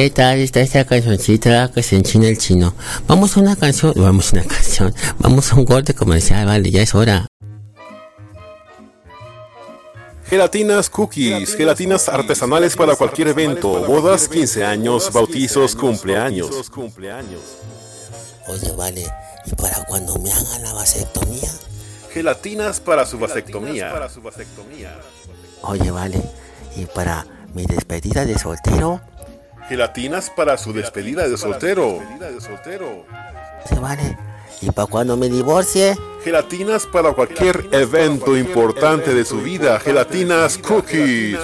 ¿qué 0.02 0.10
tal 0.10 0.40
está 0.40 0.62
esta 0.62 0.84
cancioncita 0.84 1.72
que 1.72 1.84
se 1.84 1.96
enchina 1.96 2.28
el 2.28 2.36
chino? 2.36 2.74
Vamos 3.06 3.38
a 3.38 3.40
una 3.40 3.56
canción, 3.56 3.94
vamos 3.96 4.34
a 4.34 4.38
una 4.38 4.46
canción, 4.46 4.96
vamos 5.20 5.54
a 5.54 5.56
un 5.58 5.64
corte 5.64 5.94
comercial, 5.94 6.48
vale, 6.48 6.72
ya 6.72 6.82
es 6.82 6.96
hora. 6.96 7.28
Gelatinas 10.26 10.90
Cookies, 10.90 11.56
gelatinas 11.56 12.10
artesanales 12.10 12.76
para 12.76 12.96
cualquier 12.96 13.28
evento, 13.28 13.70
bodas, 13.86 14.28
15 14.28 14.66
años, 14.66 15.14
bautizos, 15.14 15.76
cumpleaños. 15.76 16.72
Oye, 18.48 18.72
vale, 18.76 19.06
¿y 19.46 19.54
para 19.54 19.86
cuando 19.86 20.18
me 20.18 20.32
hagan 20.32 20.64
la 20.64 20.74
vasectomía? 20.74 21.52
Gelatinas 22.12 22.80
para 22.80 23.06
su 23.06 23.20
vasectomía. 23.20 23.94
Oye, 25.62 25.92
vale, 25.92 26.24
¿y 26.76 26.88
para 26.88 27.28
mi 27.54 27.68
despedida 27.68 28.26
de 28.26 28.40
soltero? 28.40 29.00
Gelatinas 29.68 30.30
para 30.30 30.58
su 30.58 30.74
despedida 30.74 31.28
de 31.28 31.38
soltero. 31.38 32.00
Sí, 33.68 33.76
vale. 33.80 34.18
¿Y 34.62 34.70
para 34.72 34.88
cuando 34.88 35.18
me 35.18 35.30
divorcie? 35.30 35.98
Gelatinas 36.24 36.86
para 36.86 37.14
cualquier 37.14 37.68
evento 37.72 38.38
importante 38.38 39.14
de 39.14 39.26
su 39.26 39.42
vida. 39.42 39.80
Gelatinas 39.80 40.58
Cookies. 40.58 41.40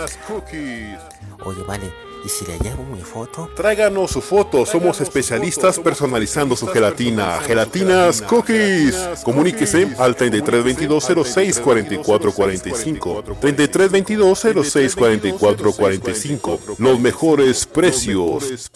Oye, 1.43 1.63
vale, 1.63 1.91
¿y 2.27 2.29
si 2.29 2.45
le 2.45 2.59
llevo 2.59 2.83
mi 2.83 3.01
foto? 3.01 3.49
Tráiganos 3.55 4.11
su 4.11 4.21
foto, 4.21 4.65
somos 4.65 4.99
especialistas 4.99 5.79
personalizando 5.79 6.57
su 6.57 6.67
gelatina. 6.67 7.39
Gelatinas 7.39 8.21
Cookies. 8.21 8.95
Comuníquese 9.23 9.95
al 9.97 10.15
3322 10.15 11.27
06 11.27 11.59
44 11.59 12.31
45. 12.33 13.23
3322 13.39 14.45
06 14.69 14.95
44 14.95 15.71
45. 15.71 16.59
Los 16.77 16.99
mejores 16.99 17.65
precios. 17.65 18.69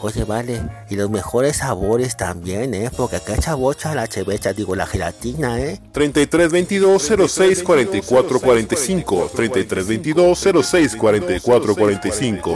Oye, 0.00 0.24
vale, 0.24 0.62
y 0.88 0.96
los 0.96 1.10
mejores 1.10 1.58
sabores 1.58 2.16
también, 2.16 2.72
¿eh? 2.72 2.90
Porque 2.96 3.16
acá 3.16 3.34
echa 3.34 3.54
bocha 3.54 3.94
la 3.94 4.08
chevecha, 4.08 4.54
digo, 4.54 4.74
la 4.74 4.86
gelatina, 4.86 5.60
¿eh? 5.60 5.78
3322 5.92 7.02
06 7.30 7.62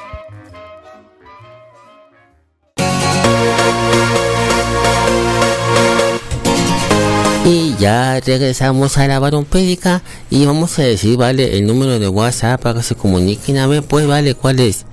Y 7.49 7.77
ya 7.79 8.19
regresamos 8.19 8.99
a 8.99 9.07
la 9.07 9.21
varompédica 9.21 10.03
y 10.31 10.47
vamos 10.47 10.81
a 10.81 10.83
decir, 10.83 11.17
vale, 11.17 11.57
el 11.57 11.67
número 11.67 12.01
de 12.01 12.09
WhatsApp 12.09 12.61
para 12.61 12.81
que 12.81 12.83
se 12.83 12.97
comuniquen. 12.97 13.59
A 13.59 13.69
ver, 13.69 13.85
pues, 13.85 14.05
vale, 14.09 14.35
¿cuál 14.35 14.59
es? 14.59 14.85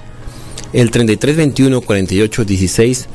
El 0.72 0.91
3321 0.91 1.82
48 1.82 2.46
16 2.46 3.08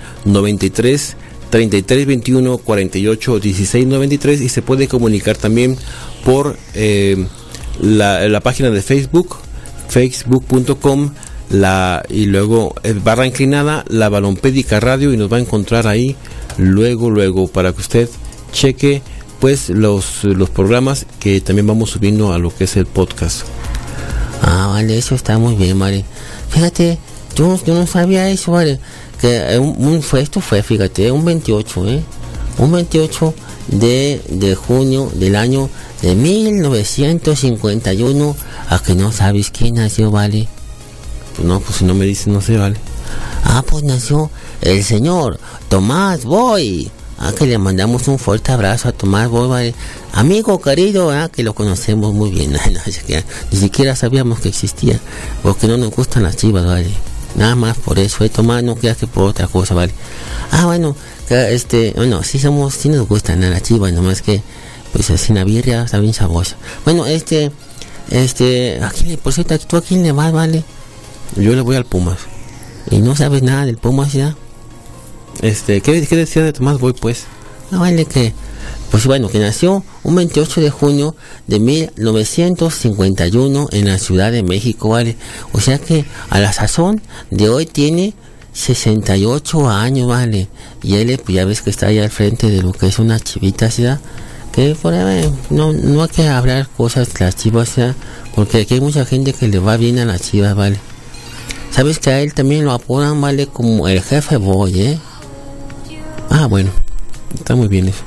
93 1.51 1.87
3321 1.87 2.59
48 2.59 3.41
16 3.41 3.87
93 3.87 4.41
y 4.41 4.49
se 4.49 4.63
puede 4.63 4.89
comunicar 4.89 5.37
también 5.37 5.77
por 6.25 6.57
eh, 6.75 7.27
la, 7.81 8.41
página 8.41 8.71
de 8.71 8.83
Facebook 8.83 9.37
facebook.com 9.89 11.11
la 11.51 12.05
y 12.09 12.27
luego 12.27 12.75
eh, 12.83 12.95
barra 13.03 13.27
inclinada 13.27 13.85
la 13.89 14.09
balompédica 14.09 14.81
radio 14.81 15.13
y 15.13 15.17
nos 15.17 15.33
va 15.33 15.39
a 15.39 15.41
encontrar 15.41 15.87
ahí 15.87 16.15
luego 16.59 17.09
luego 17.11 17.49
para 17.49 17.73
que 17.73 17.81
usted 17.81 18.09
cheque 18.53 19.03
pues 19.41 19.71
los, 19.71 20.25
los 20.25 20.51
programas 20.51 21.07
que 21.21 21.41
también 21.41 21.67
vamos 21.67 21.91
subiendo 21.91 22.33
a 22.33 22.39
lo 22.39 22.55
que 22.55 22.65
es 22.65 22.77
el 22.77 22.87
podcast 22.87 23.47
Ah, 24.43 24.69
vale, 24.69 24.97
eso 24.99 25.15
está 25.15 25.39
muy 25.39 25.55
bien, 25.55 25.79
vale. 25.79 26.05
Fíjate, 26.51 26.99
yo, 27.39 27.59
no 27.67 27.87
sabía 27.87 28.29
eso, 28.29 28.53
vale. 28.53 28.79
Que 29.21 29.55
eh, 29.55 29.59
un, 29.59 30.05
esto 30.15 30.41
fue, 30.41 30.63
fíjate, 30.63 31.11
un 31.13 31.25
28, 31.25 31.89
¿eh? 31.89 32.03
Un 32.59 32.73
28 32.73 33.35
de, 33.69 34.21
de 34.29 34.55
junio 34.57 35.11
del 35.15 35.37
año 35.37 35.71
de 36.03 36.17
1951. 36.17 38.37
A 38.69 38.83
que 38.83 38.95
no 38.95 39.13
sabes 39.13 39.51
quién 39.51 39.77
nació, 39.77 40.11
vale. 40.11 40.49
Pues 41.37 41.47
no 41.47 41.61
pues 41.61 41.77
si 41.77 41.85
no 41.85 41.95
me 41.95 42.05
dice 42.05 42.29
no 42.31 42.41
sé 42.41 42.57
vale 42.57 42.77
Ah, 43.45 43.63
pues 43.65 43.85
nació 43.85 44.29
el 44.61 44.83
señor 44.83 45.39
Tomás 45.69 46.25
Boy. 46.25 46.91
Ah, 47.21 47.33
que 47.37 47.47
le 47.47 47.59
mandamos 47.59 48.07
un 48.09 48.19
fuerte 48.19 48.51
abrazo 48.53 48.89
a 48.89 48.93
Tomás 48.93 49.29
Boy, 49.29 49.49
vale. 49.49 49.75
Amigo 50.13 50.61
querido, 50.61 51.13
ah, 51.13 51.29
que 51.29 51.45
lo 51.45 51.55
conocemos 51.55 52.13
muy 52.13 52.31
bien. 52.31 52.53
Ni 53.53 53.59
siquiera 53.59 53.95
sabíamos 53.95 54.41
que 54.41 54.49
existía. 54.49 54.99
Porque 55.43 55.69
no 55.69 55.77
nos 55.77 55.91
gustan 55.91 56.25
las 56.25 56.37
chivas, 56.37 56.67
vale. 56.67 56.91
Nada 57.39 57.55
más 57.55 57.79
por 57.79 57.99
eso, 58.01 58.25
eh, 58.25 58.29
Tomás, 58.29 58.63
no 58.65 58.75
creas 58.75 58.97
que 58.97 59.07
por 59.07 59.23
otra 59.25 59.47
cosa, 59.47 59.73
vale. 59.75 59.93
Ah, 60.51 60.67
bueno, 60.67 60.97
este, 61.31 61.93
bueno, 61.97 62.23
sí 62.25 62.39
somos, 62.39 62.75
sí 62.75 62.89
nos 62.89 63.07
gustan 63.07 63.45
a 63.45 63.51
las 63.51 63.63
chivas, 63.63 63.93
nomás 63.93 64.23
que, 64.23 64.43
pues 64.93 65.09
así 65.11 65.33
la 65.33 65.45
birria 65.45 65.85
está 65.85 65.99
bien 66.01 66.13
sabrosa. 66.15 66.57
Bueno, 66.85 67.07
este, 67.07 67.53
este, 68.11 68.83
aquí, 68.83 69.17
por 69.17 69.33
cierto, 69.33 69.57
¿tú 69.61 69.77
a 69.77 69.83
quién 69.83 70.03
le 70.03 70.13
vas, 70.13 70.33
vale? 70.33 70.65
yo 71.37 71.55
le 71.55 71.61
voy 71.61 71.77
al 71.77 71.85
Pumas 71.85 72.19
Y 72.91 72.99
no 73.01 73.15
sabes 73.15 73.43
nada 73.43 73.67
del 73.67 73.77
Pumas 73.77 74.13
ya. 74.15 74.35
este 75.43 75.81
¿qué, 75.83 76.07
qué 76.07 76.17
decía 76.17 76.43
de 76.43 76.53
Tomás 76.53 76.79
Boy 76.81 76.95
pues 76.95 77.25
Ah, 77.71 77.79
vale 77.79 78.07
que, 78.07 78.33
pues 78.91 79.07
bueno, 79.07 79.29
que 79.29 79.39
nació 79.39 79.85
un 80.03 80.17
28 80.17 80.61
de 80.61 80.71
junio 80.71 81.15
de 81.47 81.61
1951 81.61 83.69
en 83.73 83.87
la 83.87 83.99
Ciudad 83.99 84.33
de 84.33 84.43
México, 84.43 84.91
vale. 84.91 85.17
O 85.53 85.61
sea 85.61 85.79
que 85.79 86.05
a 86.31 86.41
la 86.41 86.53
sazón 86.53 87.01
de 87.31 87.49
hoy 87.49 87.67
tiene 87.67 88.15
68 88.53 89.69
años, 89.69 90.09
vale. 90.09 90.49
Y 90.83 90.97
él, 90.97 91.21
pues 91.25 91.37
ya 91.37 91.45
ves 91.45 91.63
que 91.63 91.71
está 91.71 91.87
ahí 91.89 91.99
al 91.99 92.11
frente 92.11 92.51
de 92.51 92.63
lo 92.63 92.73
que 92.73 92.87
es 92.87 92.99
una 92.99 93.21
chivita, 93.21 93.69
¿verdad? 93.77 94.01
Que 94.53 94.75
por 94.75 94.95
ahí, 94.95 95.31
no, 95.51 95.73
no 95.73 96.03
hay 96.03 96.09
que 96.09 96.27
hablar 96.27 96.69
cosas 96.77 97.13
de 97.13 97.25
las 97.25 97.37
chivas, 97.37 97.77
¿verdad? 97.77 97.95
Porque 98.35 98.63
aquí 98.63 98.75
hay 98.75 98.81
mucha 98.81 99.05
gente 99.05 99.33
que 99.33 99.49
le 99.49 99.59
va 99.59 99.77
bien 99.77 99.99
a 99.99 100.05
las 100.05 100.23
chivas, 100.23 100.55
vale. 100.55 100.79
Sabes 101.71 101.99
que 101.99 102.11
a 102.11 102.21
él 102.21 102.35
también 102.35 102.65
lo 102.65 102.73
apodan, 102.73 103.21
vale, 103.21 103.47
como 103.47 103.89
el 103.89 104.03
jefe 104.03 104.39
boy, 104.39 104.81
¿eh? 104.81 104.99
ah 106.31 106.47
bueno 106.47 106.71
está 107.35 107.55
muy 107.55 107.69
bien 107.69 107.89
eso 107.89 108.03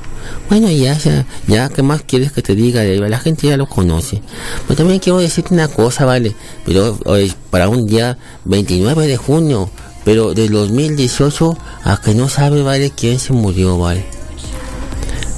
Bueno, 0.52 0.70
ya, 0.70 0.98
ya, 0.98 1.24
ya, 1.46 1.70
¿qué 1.70 1.82
más 1.82 2.02
quieres 2.02 2.30
que 2.30 2.42
te 2.42 2.54
diga? 2.54 2.84
La 2.84 3.18
gente 3.18 3.46
ya 3.48 3.56
lo 3.56 3.66
conoce. 3.66 4.20
Pero 4.68 4.76
también 4.76 5.00
quiero 5.00 5.18
decirte 5.18 5.54
una 5.54 5.66
cosa, 5.66 6.04
¿vale? 6.04 6.36
Pero 6.66 6.98
hoy, 7.06 7.32
para 7.48 7.70
un 7.70 7.86
día 7.86 8.18
29 8.44 9.06
de 9.06 9.16
junio, 9.16 9.70
pero 10.04 10.34
del 10.34 10.52
2018, 10.52 11.56
a 11.84 11.96
que 12.02 12.14
no 12.14 12.28
sabe, 12.28 12.60
¿vale? 12.60 12.90
¿Quién 12.94 13.18
se 13.18 13.32
murió, 13.32 13.78
¿vale? 13.78 14.04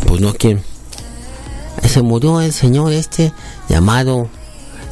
pues 0.05 0.21
no 0.21 0.35
quién 0.35 0.61
Se 1.89 2.03
murió 2.03 2.41
el 2.41 2.53
señor 2.53 2.93
este 2.93 3.33
llamado 3.69 4.29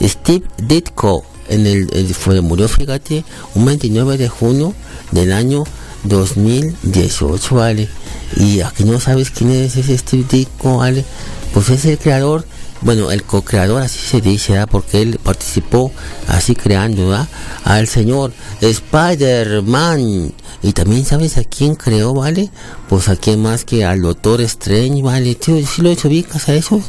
Steve 0.00 0.46
Ditko. 0.56 1.24
En 1.48 1.66
el- 1.66 2.14
fue, 2.14 2.40
murió, 2.42 2.68
fíjate, 2.68 3.24
un 3.56 3.64
29 3.64 4.18
de 4.18 4.28
junio 4.28 4.72
del 5.10 5.32
año 5.32 5.64
2018, 6.04 7.56
¿vale? 7.56 7.88
Y 8.36 8.60
aquí 8.60 8.84
no 8.84 8.98
sabes 9.00 9.30
quién 9.30 9.50
es 9.50 9.76
ese 9.76 9.96
Steve 9.98 10.24
Ditko, 10.30 10.78
¿vale? 10.78 11.04
Pues 11.52 11.68
es 11.70 11.84
el 11.84 11.98
creador, 11.98 12.44
bueno, 12.80 13.10
el 13.10 13.22
co-creador, 13.24 13.82
así 13.82 13.98
se 13.98 14.20
dice, 14.20 14.52
¿verdad? 14.52 14.68
Porque 14.70 15.02
él 15.02 15.18
participó 15.22 15.92
así 16.28 16.54
creando, 16.54 17.08
¿verdad? 17.08 17.28
Al 17.64 17.86
señor 17.88 18.32
Spider-Man. 18.60 20.32
Y 20.64 20.72
también 20.72 21.04
sabes 21.04 21.38
a 21.38 21.44
quién 21.44 21.74
creó, 21.74 22.14
¿vale? 22.14 22.50
Pues 22.88 23.08
a 23.08 23.16
quién 23.16 23.42
más 23.42 23.64
que 23.64 23.84
al 23.84 24.00
Doctor 24.02 24.40
Strange, 24.42 25.02
¿vale? 25.02 25.34
¿Tú 25.34 25.60
sí 25.66 25.82
lo 25.82 25.90
ubicas 25.92 26.48
a 26.48 26.54
eso? 26.54 26.80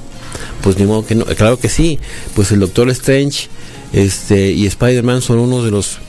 pues 0.63 0.79
ni 0.79 0.85
modo 0.85 1.05
que 1.05 1.13
no 1.13 1.25
claro 1.25 1.59
que 1.59 1.69
sí 1.69 1.99
pues 2.35 2.51
el 2.51 2.59
Doctor 2.61 2.89
Strange 2.89 3.49
este 3.91 4.51
y 4.51 4.65
Spider-Man 4.65 5.21
son 5.21 5.37
uno 5.37 5.63
de 5.63 5.69
los 5.69 5.99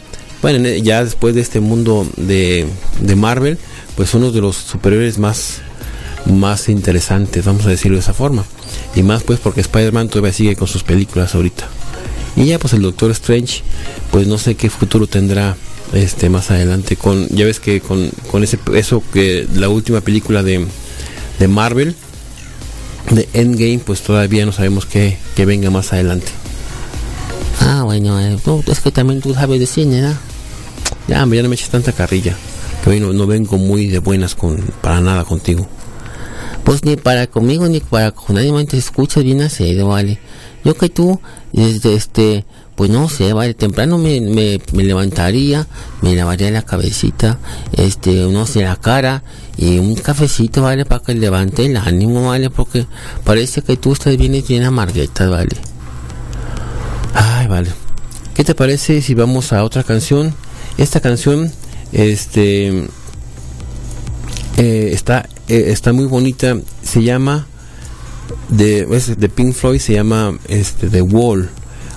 bueno 0.41 0.67
en- 0.67 0.83
ya 0.83 1.05
después 1.05 1.35
de 1.35 1.43
este 1.43 1.61
mundo 1.61 2.07
de, 2.17 2.67
de 3.03 3.17
Marvel 3.17 3.59
pues 3.97 4.15
uno 4.15 4.33
de 4.33 4.41
los 4.41 4.57
superiores 4.57 5.19
más 5.19 5.61
más 6.27 6.69
interesantes 6.69 7.45
vamos 7.45 7.67
a 7.67 7.69
decirlo 7.69 7.97
de 7.97 8.03
esa 8.03 8.15
forma. 8.15 8.45
Y 8.95 9.03
más 9.03 9.23
pues 9.23 9.41
porque 9.41 9.61
Spider-Man 9.61 10.09
todavía 10.09 10.33
sigue 10.33 10.57
con 10.57 10.69
sus 10.69 10.83
películas 10.83 11.35
ahorita. 11.35 11.69
Y 12.37 12.47
ya 12.47 12.59
pues 12.59 12.73
el 12.73 12.83
Doctor 12.83 13.11
Strange 13.13 13.63
pues 14.11 14.27
no 14.27 14.39
sé 14.39 14.55
qué 14.55 14.71
futuro 14.71 15.07
tendrá 15.07 15.57
este 15.93 16.29
más 16.29 16.51
adelante 16.51 16.97
con 16.97 17.29
ya 17.29 17.45
ves 17.45 17.61
que 17.61 17.81
con, 17.81 18.11
con 18.31 18.43
ese 18.43 18.59
eso 18.75 19.03
que 19.13 19.47
la 19.55 19.69
última 19.69 20.01
película 20.01 20.43
de, 20.43 20.67
de 21.39 21.49
Marvel 21.49 21.95
de 23.11 23.29
Endgame 23.35 23.81
pues 23.85 24.01
todavía 24.01 24.47
no 24.47 24.53
sabemos 24.53 24.87
qué, 24.87 25.19
qué 25.37 25.45
venga 25.45 25.71
más 25.71 25.93
adelante. 25.93 26.33
Ah, 27.61 27.83
bueno, 27.85 28.21
eh, 28.21 28.37
no, 28.45 28.63
es 28.67 28.81
que 28.81 28.91
también 28.91 29.21
tú 29.21 29.35
sabes 29.35 29.61
de 29.61 29.67
cine, 29.67 30.15
ya 31.07 31.25
no 31.25 31.27
me 31.27 31.55
eches 31.55 31.69
tanta 31.69 31.93
carrilla 31.93 32.37
que 32.85 33.01
no, 33.01 33.27
vengo 33.27 33.57
muy 33.57 33.87
de 33.87 33.99
buenas 33.99 34.35
con 34.35 34.59
para 34.83 35.01
nada 35.01 35.25
contigo 35.25 35.67
Pues 36.65 36.85
ni 36.85 36.97
para 36.97 37.27
conmigo 37.27 37.67
ni 37.67 37.81
para 37.81 38.11
con 38.11 38.37
nadie 38.37 38.53
más 38.53 38.67
te 38.67 38.77
escuchas 38.77 39.25
bien 39.25 39.41
acedo, 39.43 39.89
vale. 39.89 40.19
Yo 40.65 40.75
que 40.75 40.89
tú, 40.89 41.21
desde 41.53 41.95
este, 41.95 42.45
pues 42.75 42.91
no 42.91 43.09
sé, 43.09 43.33
vale, 43.33 43.53
temprano 43.55 43.99
me, 43.99 44.21
me, 44.21 44.61
me 44.73 44.83
levantaría, 44.83 45.67
me 46.01 46.17
lavaría 46.17 46.51
la 46.51 46.63
cabecita, 46.63 47.39
este, 47.77 48.13
no 48.15 48.47
sé, 48.47 48.63
la 48.63 48.77
cara 48.77 49.23
y 49.59 49.79
un 49.79 49.95
cafecito, 49.95 50.63
vale, 50.63 50.85
para 50.87 51.03
que 51.03 51.15
levante 51.15 51.67
el 51.67 51.77
ánimo, 51.77 52.29
vale, 52.29 52.49
porque 52.49 52.87
parece 53.25 53.61
que 53.61 53.77
tú 53.77 53.93
estás 53.93 54.17
bien, 54.17 54.43
bien 54.47 54.63
amargueta, 54.63 55.29
vale. 55.29 55.57
Ay, 57.15 57.47
vale. 57.47 57.71
¿Qué 58.35 58.43
te 58.43 58.55
parece 58.55 59.03
si 59.03 59.15
vamos 59.15 59.53
a 59.53 59.63
otra 59.65 59.85
canción? 59.85 60.35
Esta 60.79 61.01
canción, 61.01 61.53
este, 61.95 62.69
eh, 64.57 64.91
está, 64.93 65.29
eh, 65.49 65.65
está 65.69 65.93
muy 65.93 66.07
bonita. 66.07 66.59
Se 66.83 67.03
llama 67.03 67.47
de, 68.49 68.85
de 68.85 69.29
Pink 69.29 69.55
Floyd, 69.55 69.81
se 69.81 69.95
llama 69.95 70.39
este 70.49 70.89
The 70.89 71.03
Wall. 71.03 71.49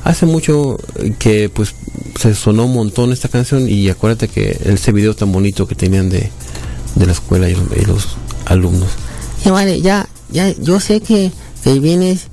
Hace 0.04 0.26
mucho 0.26 0.78
que 1.20 1.50
pues 1.50 1.76
se 2.18 2.34
sonó 2.34 2.66
un 2.66 2.74
montón 2.74 3.12
esta 3.12 3.28
canción 3.28 3.68
y 3.68 3.90
acuérdate 3.90 4.30
que 4.30 4.58
ese 4.64 4.94
video 4.94 5.14
tan 5.16 5.32
bonito 5.32 5.68
que 5.68 5.76
tenían 5.76 6.10
de, 6.10 6.32
de 6.96 7.06
la 7.06 7.12
escuela 7.12 7.50
y 7.50 7.56
los, 7.86 8.16
alumnos. 8.46 8.90
Vale, 9.46 9.82
ya, 9.82 10.08
ya, 10.30 10.50
yo 10.60 10.80
sé 10.80 11.02
que, 11.02 11.32
que 11.64 11.80
vienes 11.80 12.28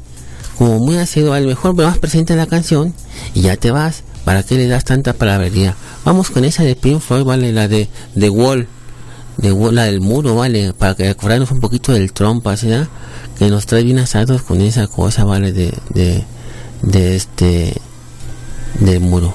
como 0.57 0.79
muy 0.79 0.97
asiduo, 0.99 1.33
a 1.33 1.41
lo 1.41 1.49
mejor 1.49 1.75
me 1.75 1.85
vas 1.85 1.99
presente 1.99 2.37
la 2.37 2.47
canción 2.47 2.95
y 3.35 3.43
ya 3.43 3.57
te 3.57 3.71
vas. 3.71 4.03
¿Para 4.25 4.43
qué 4.43 4.55
le 4.55 4.67
das 4.69 4.85
tanta 4.85 5.13
palabrería? 5.13 5.77
Vamos 6.05 6.31
con 6.31 6.45
esa 6.45 6.63
de 6.63 6.77
Pink 6.77 7.01
Floyd, 7.01 7.25
vale, 7.25 7.53
la 7.53 7.67
de 7.67 7.89
The 8.19 8.29
Wall, 8.29 8.69
la 9.39 9.85
del 9.85 10.01
muro, 10.01 10.37
vale, 10.37 10.73
para 10.75 10.95
que 10.95 11.09
acordarnos 11.09 11.51
un 11.51 11.61
poquito 11.61 11.93
del 11.93 12.13
trompa, 12.13 12.57
¿sí? 12.57 12.69
da? 12.69 12.89
Que 13.39 13.49
nos 13.49 13.67
trae 13.67 13.83
bien 13.83 13.99
asados 13.99 14.43
con 14.43 14.61
esa 14.61 14.87
cosa, 14.87 15.25
vale, 15.25 15.53
de, 15.53 15.73
de 16.83 17.17
este, 17.17 17.75
del 18.81 19.01
muro. 19.01 19.35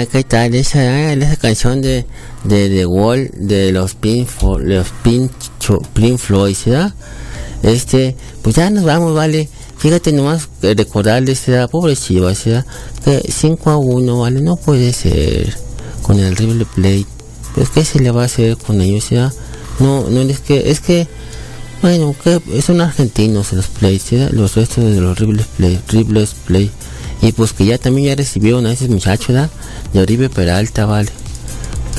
Ah, 0.00 0.06
¿qué 0.06 0.24
tal? 0.24 0.54
Esa, 0.54 1.12
esa 1.12 1.36
canción 1.36 1.82
de, 1.82 2.06
de 2.44 2.70
The 2.70 2.86
Wall 2.86 3.30
de 3.34 3.70
los 3.70 3.94
Pink, 3.94 4.30
los 4.58 4.86
Pink, 5.02 5.30
Pink 5.92 6.16
Floyd, 6.16 6.56
¿verdad? 6.64 6.94
Este, 7.62 8.16
pues 8.40 8.56
ya 8.56 8.70
nos 8.70 8.84
vamos, 8.84 9.14
vale. 9.14 9.50
Fíjate 9.76 10.12
nomás 10.12 10.48
eh, 10.62 10.72
recordarles, 10.74 11.44
¿verdad? 11.46 11.68
Pobre 11.68 11.96
Chivas. 11.96 12.44
Que 13.04 13.22
5 13.28 13.70
a 13.70 13.76
1, 13.76 14.18
vale, 14.18 14.40
no 14.40 14.56
puede 14.56 14.94
ser 14.94 15.54
con 16.00 16.18
el 16.18 16.34
River 16.34 16.64
Plate. 16.64 17.06
Pues, 17.54 17.68
¿qué 17.68 17.84
se 17.84 17.98
le 17.98 18.10
va 18.10 18.22
a 18.22 18.24
hacer 18.24 18.56
con 18.56 18.80
ellos, 18.80 19.10
¿verdad? 19.10 19.34
No, 19.80 20.08
no, 20.08 20.22
es 20.22 20.40
que, 20.40 20.70
es 20.70 20.80
que, 20.80 21.08
bueno, 21.82 22.16
que 22.24 22.62
son 22.62 22.80
argentinos 22.80 23.52
los 23.52 23.66
Plays, 23.66 24.12
¿verdad? 24.12 24.30
Los 24.30 24.54
restos 24.54 24.82
de 24.82 24.98
los 24.98 25.18
River 25.18 25.44
Plate, 25.58 25.82
River 25.88 26.28
Plate. 26.46 26.70
Y 27.22 27.32
pues 27.32 27.52
que 27.52 27.66
ya 27.66 27.78
también 27.78 28.08
ya 28.08 28.14
recibieron 28.14 28.66
a 28.66 28.72
ese 28.72 28.88
muchacho, 28.88 29.32
¿verdad? 29.32 29.50
De 29.92 30.00
Oribe 30.00 30.30
Peralta, 30.30 30.86
vale 30.86 31.10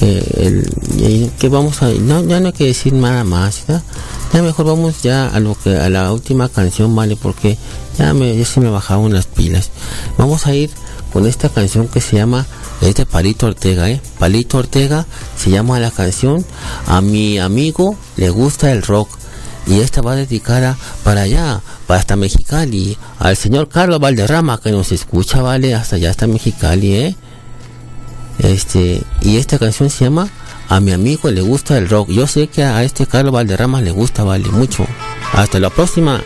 que 0.02 0.18
el 0.98 1.32
que 1.40 1.50
vamos 1.50 1.84
a 1.84 1.90
no 1.90 2.24
ya 2.24 2.40
no 2.40 2.48
hay 2.48 2.54
que 2.54 2.66
decir 2.66 2.94
nada 2.94 3.24
más 3.24 3.64
¿verdad? 3.68 3.84
ya 4.34 4.42
mejor 4.42 4.66
vamos 4.66 5.04
ya 5.04 5.28
a 5.28 5.40
lo 5.40 5.56
que 5.56 5.78
a 5.78 5.90
la 5.90 6.12
última 6.12 6.50
canción 6.50 6.96
vale 6.96 7.16
porque 7.16 7.58
ya 7.98 8.14
me 8.14 8.36
ya 8.36 8.46
se 8.46 8.60
me 8.60 8.70
bajaron 8.70 9.14
las 9.14 9.28
pilas 9.28 9.70
vamos 10.18 10.48
a 10.48 10.56
ir 10.56 10.72
con 11.14 11.28
esta 11.28 11.50
canción 11.50 11.88
que 11.88 12.02
se 12.02 12.16
llama 12.16 12.48
es 12.82 12.96
de 12.96 13.06
Palito 13.06 13.46
Ortega 13.46 13.90
eh 13.90 14.02
Palito 14.18 14.58
Ortega 14.58 15.06
se 15.38 15.52
llama 15.52 15.80
la 15.80 15.92
canción 15.92 16.44
a 16.88 17.02
mi 17.02 17.38
amigo 17.38 17.96
le 18.18 18.30
gusta 18.32 18.72
el 18.72 18.82
rock 18.82 19.21
y 19.72 19.80
esta 19.80 20.02
va 20.02 20.16
dedicada 20.16 20.78
para 21.06 21.22
allá, 21.22 21.62
para 21.88 22.02
hasta 22.02 22.18
Mexicali, 22.18 22.98
al 23.20 23.38
señor 23.38 23.70
Carlos 23.70 24.00
Valderrama 24.00 24.60
que 24.60 24.72
nos 24.72 24.92
escucha, 24.92 25.42
vale, 25.42 25.74
hasta 25.74 25.96
allá 25.96 26.10
hasta 26.10 26.28
Mexicali, 26.28 26.94
eh. 26.96 27.16
Este, 28.40 29.02
y 29.22 29.38
esta 29.38 29.58
canción 29.60 29.90
se 29.90 30.06
llama 30.06 30.28
A 30.68 30.80
mi 30.80 30.92
amigo 30.92 31.30
le 31.30 31.42
gusta 31.42 31.78
el 31.78 31.88
rock. 31.88 32.10
Yo 32.10 32.28
sé 32.28 32.48
que 32.48 32.64
a 32.64 32.84
este 32.84 33.06
Carlos 33.06 33.34
Valderrama 33.34 33.82
le 33.82 33.92
gusta, 33.92 34.24
vale, 34.24 34.50
mucho. 34.50 34.86
Hasta 35.34 35.60
la 35.60 35.70
próxima. 35.70 36.22